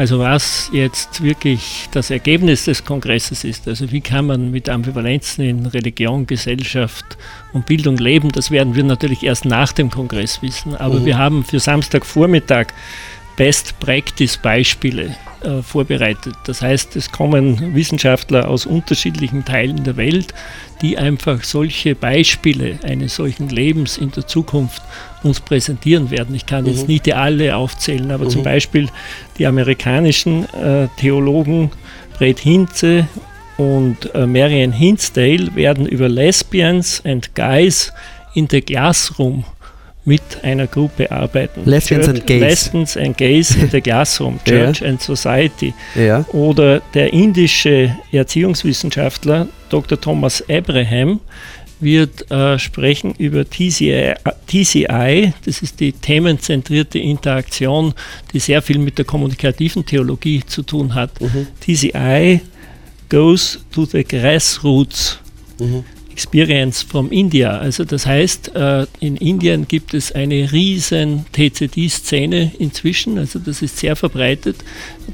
Also 0.00 0.18
was 0.18 0.70
jetzt 0.72 1.22
wirklich 1.22 1.86
das 1.90 2.08
Ergebnis 2.08 2.64
des 2.64 2.86
Kongresses 2.86 3.44
ist, 3.44 3.68
also 3.68 3.92
wie 3.92 4.00
kann 4.00 4.24
man 4.24 4.50
mit 4.50 4.70
Ambivalenzen 4.70 5.44
in 5.44 5.66
Religion, 5.66 6.24
Gesellschaft 6.26 7.04
und 7.52 7.66
Bildung 7.66 7.98
leben, 7.98 8.32
das 8.32 8.50
werden 8.50 8.74
wir 8.74 8.82
natürlich 8.82 9.22
erst 9.24 9.44
nach 9.44 9.74
dem 9.74 9.90
Kongress 9.90 10.40
wissen. 10.40 10.74
Aber 10.74 11.00
mhm. 11.00 11.04
wir 11.04 11.18
haben 11.18 11.44
für 11.44 11.60
Samstagvormittag 11.60 12.68
Best-Practice-Beispiele 13.40 15.16
äh, 15.40 15.62
vorbereitet. 15.62 16.34
Das 16.44 16.60
heißt, 16.60 16.94
es 16.96 17.10
kommen 17.10 17.74
Wissenschaftler 17.74 18.46
aus 18.46 18.66
unterschiedlichen 18.66 19.46
Teilen 19.46 19.82
der 19.82 19.96
Welt, 19.96 20.34
die 20.82 20.98
einfach 20.98 21.42
solche 21.42 21.94
Beispiele 21.94 22.78
eines 22.82 23.14
solchen 23.14 23.48
Lebens 23.48 23.96
in 23.96 24.10
der 24.10 24.26
Zukunft 24.26 24.82
uns 25.22 25.40
präsentieren 25.40 26.10
werden. 26.10 26.34
Ich 26.34 26.44
kann 26.44 26.64
mhm. 26.64 26.70
jetzt 26.72 26.86
nicht 26.86 27.10
alle 27.14 27.56
aufzählen, 27.56 28.10
aber 28.10 28.26
mhm. 28.26 28.30
zum 28.30 28.42
Beispiel 28.42 28.90
die 29.38 29.46
amerikanischen 29.46 30.44
äh, 30.52 30.88
Theologen 30.98 31.70
Brett 32.18 32.40
Hinze 32.40 33.08
und 33.56 34.14
äh, 34.14 34.26
Marian 34.26 34.72
Hinsdale 34.72 35.54
werden 35.54 35.86
über 35.86 36.10
Lesbians 36.10 37.02
and 37.06 37.34
Guys 37.34 37.90
in 38.34 38.48
the 38.50 38.60
Classroom 38.60 39.44
mit 40.10 40.42
einer 40.42 40.66
Gruppe 40.66 41.08
arbeiten. 41.12 41.62
Lesbians 41.64 42.06
Church, 42.06 42.18
and 42.18 42.26
Gays. 42.26 42.40
Lesbians 42.40 42.96
and 42.96 43.16
Gays 43.16 43.54
in 43.54 43.70
the 43.70 43.80
Classroom, 43.80 44.40
Church 44.44 44.80
ja. 44.80 44.88
and 44.88 45.00
Society. 45.00 45.72
Ja. 45.94 46.24
Oder 46.32 46.80
der 46.94 47.12
indische 47.12 47.96
Erziehungswissenschaftler 48.10 49.46
Dr. 49.68 50.00
Thomas 50.00 50.42
Abraham 50.50 51.20
wird 51.78 52.28
äh, 52.28 52.58
sprechen 52.58 53.14
über 53.18 53.48
TCI, 53.48 54.14
TCI, 54.48 55.32
das 55.44 55.62
ist 55.62 55.78
die 55.78 55.92
themenzentrierte 55.92 56.98
Interaktion, 56.98 57.94
die 58.32 58.40
sehr 58.40 58.62
viel 58.62 58.78
mit 58.78 58.98
der 58.98 59.04
kommunikativen 59.04 59.86
Theologie 59.86 60.42
zu 60.44 60.62
tun 60.62 60.92
hat. 60.92 61.20
Mhm. 61.20 61.46
TCI 61.60 62.40
goes 63.08 63.60
to 63.72 63.84
the 63.84 64.02
grassroots. 64.02 65.20
Mhm. 65.60 65.84
Experience 66.20 66.82
from 66.82 67.10
India. 67.10 67.56
Also 67.58 67.84
das 67.84 68.04
heißt, 68.04 68.54
äh, 68.54 68.86
in 69.00 69.16
Indien 69.16 69.66
gibt 69.66 69.94
es 69.94 70.12
eine 70.12 70.52
riesen 70.52 71.24
TCD-Szene 71.32 72.52
inzwischen, 72.58 73.18
also 73.18 73.38
das 73.38 73.62
ist 73.62 73.78
sehr 73.78 73.96
verbreitet. 73.96 74.56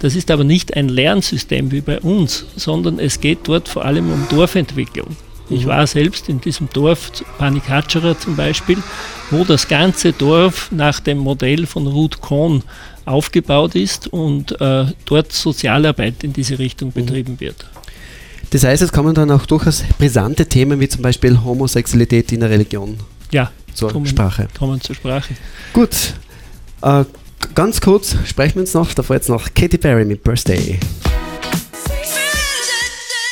Das 0.01 0.17
ist 0.17 0.33
aber 0.33 0.43
nicht 0.43 0.77
ein 0.77 0.89
Lernsystem 0.89 1.71
wie 1.71 1.81
bei 1.81 2.01
uns, 2.01 2.47
sondern 2.57 2.99
es 2.99 3.21
geht 3.21 3.39
dort 3.45 3.69
vor 3.69 3.85
allem 3.85 4.13
um 4.13 4.27
Dorfentwicklung. 4.29 5.17
Ich 5.49 5.65
mhm. 5.65 5.69
war 5.69 5.87
selbst 5.87 6.29
in 6.29 6.41
diesem 6.41 6.69
Dorf, 6.73 7.13
Panikachara 7.39 8.19
zum 8.19 8.35
Beispiel, 8.35 8.83
wo 9.31 9.45
das 9.45 9.69
ganze 9.69 10.13
Dorf 10.13 10.73
nach 10.73 10.99
dem 10.99 11.19
Modell 11.19 11.67
von 11.67 11.87
Ruth 11.87 12.21
Kohn 12.21 12.65
aufgebaut 13.05 13.77
ist 13.77 14.09
und 14.09 14.61
äh, 14.61 14.87
dort 15.05 15.33
Sozialarbeit 15.33 16.25
in 16.25 16.33
diese 16.33 16.59
Richtung 16.59 16.89
mhm. 16.89 16.95
betrieben 16.95 17.39
wird. 17.39 17.65
Das 18.51 18.65
heißt, 18.65 18.83
es 18.83 18.93
kommen 18.93 19.15
dann 19.15 19.31
auch 19.31 19.47
durchaus 19.47 19.83
brisante 19.99 20.47
Themen 20.47 20.79
wie 20.81 20.89
zum 20.89 21.03
Beispiel 21.03 21.43
Homosexualität 21.43 22.33
in 22.33 22.41
der 22.41 22.51
Religion 22.51 22.97
ja, 23.31 23.51
zur 23.75 23.93
kommen, 23.93 24.07
Sprache. 24.07 24.49
Kommen 24.57 24.81
zur 24.81 24.95
Sprache. 24.95 25.35
Gut, 25.73 26.15
äh, 26.83 27.05
ganz 27.55 27.81
kurz 27.81 28.17
sprechen 28.25 28.57
wir 28.57 28.63
uns 28.63 28.75
noch, 28.75 28.95
davor 28.95 29.17
jetzt 29.17 29.29
noch 29.29 29.53
Katy 29.55 29.79
Perry 29.79 30.05
mit 30.05 30.23
Birthday. 30.23 30.79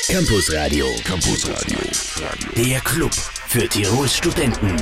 Campus 0.09 0.53
Radio, 0.53 0.87
Campus 1.05 1.49
Radio, 1.49 1.79
der 2.57 2.81
Club 2.81 3.13
für 3.49 3.69
Tirols 3.69 4.17
Studenten. 4.17 4.77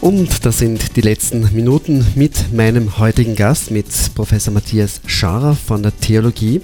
Und 0.00 0.46
das 0.46 0.58
sind 0.58 0.96
die 0.96 1.00
letzten 1.00 1.52
Minuten 1.54 2.06
mit 2.14 2.52
meinem 2.52 2.98
heutigen 2.98 3.36
Gast, 3.36 3.70
mit 3.70 3.86
Professor 4.14 4.52
Matthias 4.52 5.00
Scharer 5.06 5.54
von 5.54 5.82
der 5.82 5.98
Theologie. 5.98 6.62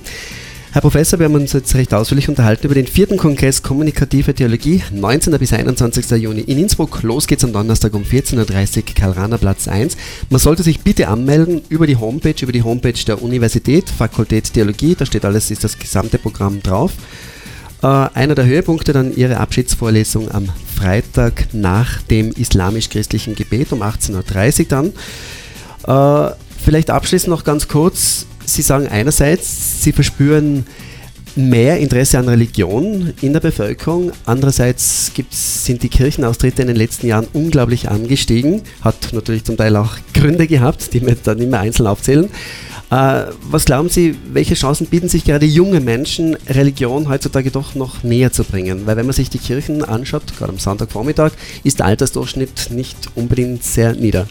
Herr 0.72 0.82
Professor, 0.82 1.18
wir 1.18 1.26
haben 1.26 1.34
uns 1.34 1.52
jetzt 1.52 1.74
recht 1.74 1.94
ausführlich 1.94 2.28
unterhalten 2.28 2.66
über 2.66 2.74
den 2.74 2.86
vierten 2.86 3.16
Kongress 3.16 3.62
Kommunikative 3.62 4.34
Theologie, 4.34 4.82
19. 4.90 5.38
bis 5.38 5.52
21. 5.52 6.10
Juni 6.22 6.40
in 6.40 6.58
Innsbruck. 6.58 7.02
Los 7.02 7.26
geht's 7.26 7.44
am 7.44 7.52
Donnerstag 7.52 7.94
um 7.94 8.02
14.30 8.02 8.76
Uhr, 8.76 8.84
Karl 8.94 9.38
Platz 9.38 9.68
1. 9.68 9.96
Man 10.28 10.38
sollte 10.38 10.62
sich 10.62 10.80
bitte 10.80 11.08
anmelden 11.08 11.62
über 11.70 11.86
die 11.86 11.96
Homepage, 11.96 12.34
über 12.42 12.52
die 12.52 12.62
Homepage 12.62 13.04
der 13.06 13.22
Universität, 13.22 13.88
Fakultät 13.88 14.52
Theologie, 14.52 14.94
da 14.94 15.06
steht 15.06 15.24
alles, 15.24 15.50
ist 15.50 15.64
das 15.64 15.78
gesamte 15.78 16.18
Programm 16.18 16.62
drauf. 16.62 16.92
Äh, 17.82 17.86
einer 17.86 18.34
der 18.34 18.46
Höhepunkte 18.46 18.92
dann 18.92 19.14
Ihre 19.14 19.38
Abschiedsvorlesung 19.38 20.30
am 20.30 20.48
Freitag 20.74 21.48
nach 21.52 22.02
dem 22.02 22.32
islamisch-christlichen 22.32 23.34
Gebet 23.34 23.72
um 23.72 23.82
18.30 23.82 24.60
Uhr 24.60 24.92
dann. 25.84 26.28
Äh, 26.30 26.34
vielleicht 26.64 26.90
abschließend 26.90 27.30
noch 27.30 27.44
ganz 27.44 27.68
kurz, 27.68 28.26
Sie 28.46 28.62
sagen 28.62 28.86
einerseits, 28.86 29.82
Sie 29.82 29.92
verspüren 29.92 30.64
mehr 31.36 31.78
Interesse 31.78 32.18
an 32.18 32.28
Religion 32.28 33.12
in 33.20 33.32
der 33.32 33.40
Bevölkerung. 33.40 34.12
Andererseits 34.24 35.12
sind 35.30 35.82
die 35.82 35.88
Kirchenaustritte 35.88 36.62
in 36.62 36.68
den 36.68 36.76
letzten 36.76 37.06
Jahren 37.06 37.26
unglaublich 37.34 37.90
angestiegen. 37.90 38.62
Hat 38.80 39.12
natürlich 39.12 39.44
zum 39.44 39.56
Teil 39.56 39.76
auch 39.76 39.96
Gründe 40.14 40.46
gehabt, 40.46 40.94
die 40.94 41.04
wir 41.04 41.14
dann 41.14 41.38
immer 41.38 41.60
einzeln 41.60 41.86
aufzählen. 41.86 42.30
Äh, 42.90 43.24
was 43.50 43.64
glauben 43.64 43.88
Sie, 43.88 44.14
welche 44.32 44.54
Chancen 44.54 44.86
bieten 44.86 45.08
sich 45.08 45.24
gerade 45.24 45.44
junge 45.44 45.80
Menschen, 45.80 46.36
Religion 46.48 47.08
heutzutage 47.08 47.50
doch 47.50 47.74
noch 47.74 48.02
näher 48.02 48.32
zu 48.32 48.44
bringen? 48.44 48.86
Weil 48.86 48.96
wenn 48.96 49.06
man 49.06 49.14
sich 49.14 49.28
die 49.28 49.38
Kirchen 49.38 49.84
anschaut, 49.84 50.22
gerade 50.38 50.52
am 50.52 50.58
Sonntagvormittag, 50.58 51.32
ist 51.64 51.80
der 51.80 51.86
Altersdurchschnitt 51.86 52.70
nicht 52.70 52.96
unbedingt 53.14 53.64
sehr 53.64 53.94
nieder. 53.94 54.26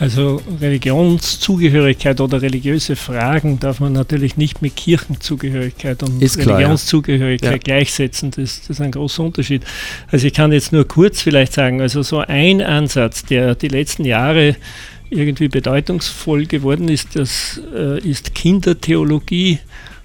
Also 0.00 0.40
Religionszugehörigkeit 0.60 2.20
oder 2.20 2.40
religiöse 2.40 2.94
Fragen 2.94 3.58
darf 3.58 3.80
man 3.80 3.92
natürlich 3.92 4.36
nicht 4.36 4.62
mit 4.62 4.76
Kirchenzugehörigkeit 4.76 6.02
und 6.04 6.22
ist 6.22 6.38
klar, 6.38 6.58
Religionszugehörigkeit 6.58 7.52
ja. 7.52 7.58
gleichsetzen. 7.58 8.30
Das, 8.30 8.60
das, 8.60 8.70
ist 8.70 8.80
ein 8.80 8.92
großer 8.92 9.24
Unterschied. 9.24 9.64
Also 10.10 10.26
ich 10.28 10.34
kann 10.34 10.52
jetzt 10.52 10.72
nur 10.72 10.86
kurz 10.86 11.20
vielleicht 11.22 11.52
sagen, 11.52 11.80
also 11.80 12.02
so 12.02 12.18
ein 12.18 12.62
Ansatz, 12.62 13.24
der 13.24 13.56
die 13.56 13.68
letzten 13.68 14.04
Jahre 14.04 14.54
irgendwie 15.10 15.48
bedeutungsvoll 15.48 16.46
geworden 16.46 16.88
ist, 16.88 17.16
das 17.16 17.60
äh, 17.74 17.98
ist 18.00 18.34
Kindertheologie 18.34 19.58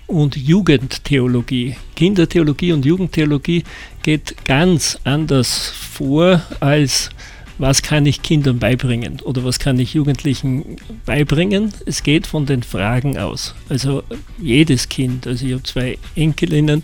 und 0.08 0.36
Jugendtheologie. 0.36 1.76
Kindertheologie 1.96 2.74
und 2.74 2.86
Jugendtheologie 2.86 3.64
geht 4.02 4.46
ganz 4.46 4.98
anders 5.04 5.70
vor 5.70 6.42
als 6.60 7.10
was 7.58 7.82
kann 7.82 8.06
ich 8.06 8.22
Kindern 8.22 8.60
beibringen 8.60 9.20
oder 9.22 9.44
was 9.44 9.60
kann 9.60 9.80
ich 9.80 9.94
Jugendlichen 9.94 10.78
beibringen. 11.06 11.74
Es 11.86 12.04
geht 12.04 12.28
von 12.28 12.46
den 12.46 12.64
Fragen 12.64 13.18
aus. 13.18 13.54
Also 13.70 14.04
jedes 14.42 14.90
Kind, 14.90 15.28
also 15.28 15.46
ich 15.46 15.54
habe 15.54 15.64
zwei 15.64 15.98
Enkelinnen, 16.16 16.84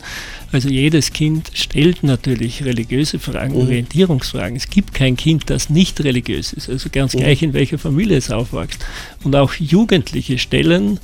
also 0.51 0.69
jedes 0.69 1.11
Kind 1.11 1.51
stellt 1.53 2.03
natürlich 2.03 2.63
religiöse 2.63 3.19
Fragen, 3.19 3.55
mhm. 3.55 3.61
Orientierungsfragen. 3.61 4.55
Es 4.55 4.69
gibt 4.69 4.93
kein 4.93 5.17
Kind, 5.17 5.49
das 5.49 5.69
nicht 5.69 6.03
religiös 6.03 6.53
ist, 6.53 6.69
also 6.69 6.89
ganz 6.91 7.13
mhm. 7.13 7.19
gleich 7.19 7.41
in 7.41 7.53
welcher 7.53 7.77
Familie 7.77 8.17
es 8.17 8.31
aufwächst. 8.31 8.85
Und 9.23 9.35
auch 9.35 9.53
Jugendliche 9.53 10.37
stellen 10.37 10.99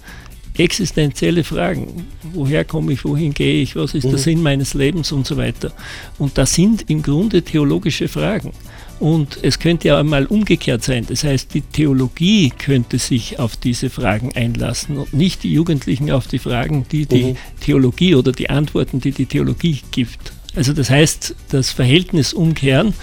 existenzielle 0.57 1.43
Fragen. 1.43 2.07
Woher 2.33 2.63
komme 2.63 2.93
ich, 2.93 3.03
wohin 3.03 3.33
gehe 3.33 3.61
ich, 3.61 3.75
was 3.75 3.93
ist 3.93 4.05
mhm. 4.05 4.11
der 4.11 4.19
Sinn 4.19 4.41
meines 4.41 4.73
Lebens 4.73 5.11
und 5.11 5.27
so 5.27 5.37
weiter. 5.37 5.73
Und 6.17 6.37
das 6.37 6.53
sind 6.53 6.89
im 6.89 7.01
Grunde 7.01 7.41
theologische 7.41 8.07
Fragen. 8.07 8.53
Und 8.99 9.39
es 9.41 9.59
könnte 9.59 9.89
ja 9.89 9.99
einmal 9.99 10.25
umgekehrt 10.25 10.83
sein. 10.83 11.05
Das 11.07 11.23
heißt, 11.23 11.53
die 11.53 11.61
Theologie 11.61 12.49
könnte 12.49 12.97
sich 12.97 13.39
auf 13.39 13.57
diese 13.57 13.89
Fragen 13.89 14.33
einlassen 14.35 14.97
und 14.97 15.13
nicht 15.13 15.43
die 15.43 15.51
Jugendlichen 15.51 16.11
auf 16.11 16.27
die 16.27 16.39
Fragen, 16.39 16.85
die 16.91 17.05
die 17.05 17.23
mhm. 17.23 17.37
Theologie 17.59 18.15
oder 18.15 18.31
die 18.31 18.49
Antworten, 18.49 19.01
die 19.01 19.11
die 19.11 19.25
Theologie 19.25 19.81
gibt. 19.91 20.31
Also 20.55 20.71
das 20.71 20.89
heißt, 20.89 21.35
das 21.49 21.71
Verhältnis 21.71 22.33
umkehren. 22.33 22.93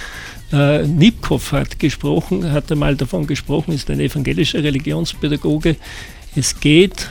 Äh, 0.52 0.86
Nipkow 0.86 1.52
hat 1.52 1.78
gesprochen, 1.78 2.50
hat 2.52 2.72
einmal 2.72 2.96
davon 2.96 3.26
gesprochen, 3.26 3.72
ist 3.72 3.90
ein 3.90 4.00
evangelischer 4.00 4.62
Religionspädagoge. 4.62 5.76
Es 6.34 6.58
geht 6.60 7.10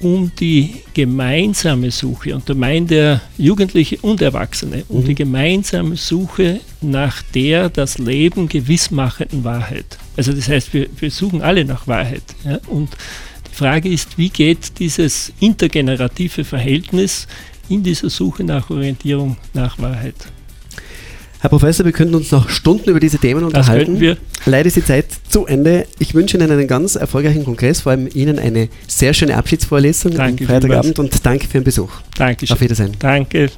um 0.00 0.30
die 0.38 0.82
gemeinsame 0.94 1.90
Suche, 1.90 2.34
und 2.34 2.48
da 2.48 2.54
meint 2.54 2.90
er 2.92 3.20
Jugendliche 3.36 3.98
und 4.02 4.22
Erwachsene, 4.22 4.84
um 4.88 5.00
mhm. 5.00 5.04
die 5.06 5.14
gemeinsame 5.14 5.96
Suche 5.96 6.60
nach 6.80 7.22
der 7.34 7.68
das 7.68 7.98
Leben 7.98 8.48
gewissmachenden 8.48 9.44
Wahrheit. 9.44 9.98
Also 10.16 10.32
das 10.32 10.48
heißt, 10.48 10.72
wir, 10.72 10.88
wir 10.98 11.10
suchen 11.10 11.42
alle 11.42 11.64
nach 11.64 11.86
Wahrheit. 11.86 12.22
Ja? 12.44 12.58
Und 12.68 12.90
die 13.50 13.54
Frage 13.54 13.88
ist, 13.88 14.18
wie 14.18 14.28
geht 14.28 14.78
dieses 14.78 15.32
intergenerative 15.40 16.44
Verhältnis 16.44 17.26
in 17.68 17.82
dieser 17.82 18.10
Suche 18.10 18.44
nach 18.44 18.70
Orientierung 18.70 19.36
nach 19.52 19.78
Wahrheit? 19.78 20.14
Herr 21.40 21.50
Professor, 21.50 21.86
wir 21.86 21.92
könnten 21.92 22.14
uns 22.14 22.32
noch 22.32 22.48
Stunden 22.48 22.90
über 22.90 22.98
diese 22.98 23.18
Themen 23.18 23.44
unterhalten. 23.44 24.00
wir. 24.00 24.16
Leider 24.44 24.66
ist 24.66 24.76
die 24.76 24.84
Zeit 24.84 25.06
zu 25.28 25.46
Ende. 25.46 25.86
Ich 25.98 26.14
wünsche 26.14 26.36
Ihnen 26.36 26.50
einen 26.50 26.66
ganz 26.66 26.96
erfolgreichen 26.96 27.44
Kongress, 27.44 27.82
vor 27.82 27.92
allem 27.92 28.08
Ihnen 28.12 28.38
eine 28.38 28.68
sehr 28.88 29.14
schöne 29.14 29.36
Abschiedsvorlesung 29.36 30.14
danke 30.14 30.44
am 30.44 30.50
Freitagabend 30.50 30.98
und 30.98 31.24
danke 31.24 31.46
für 31.46 31.58
den 31.58 31.64
Besuch. 31.64 31.90
Danke. 32.16 32.46
Auf 32.50 32.60
Wiedersehen. 32.60 32.92
Danke. 32.98 33.50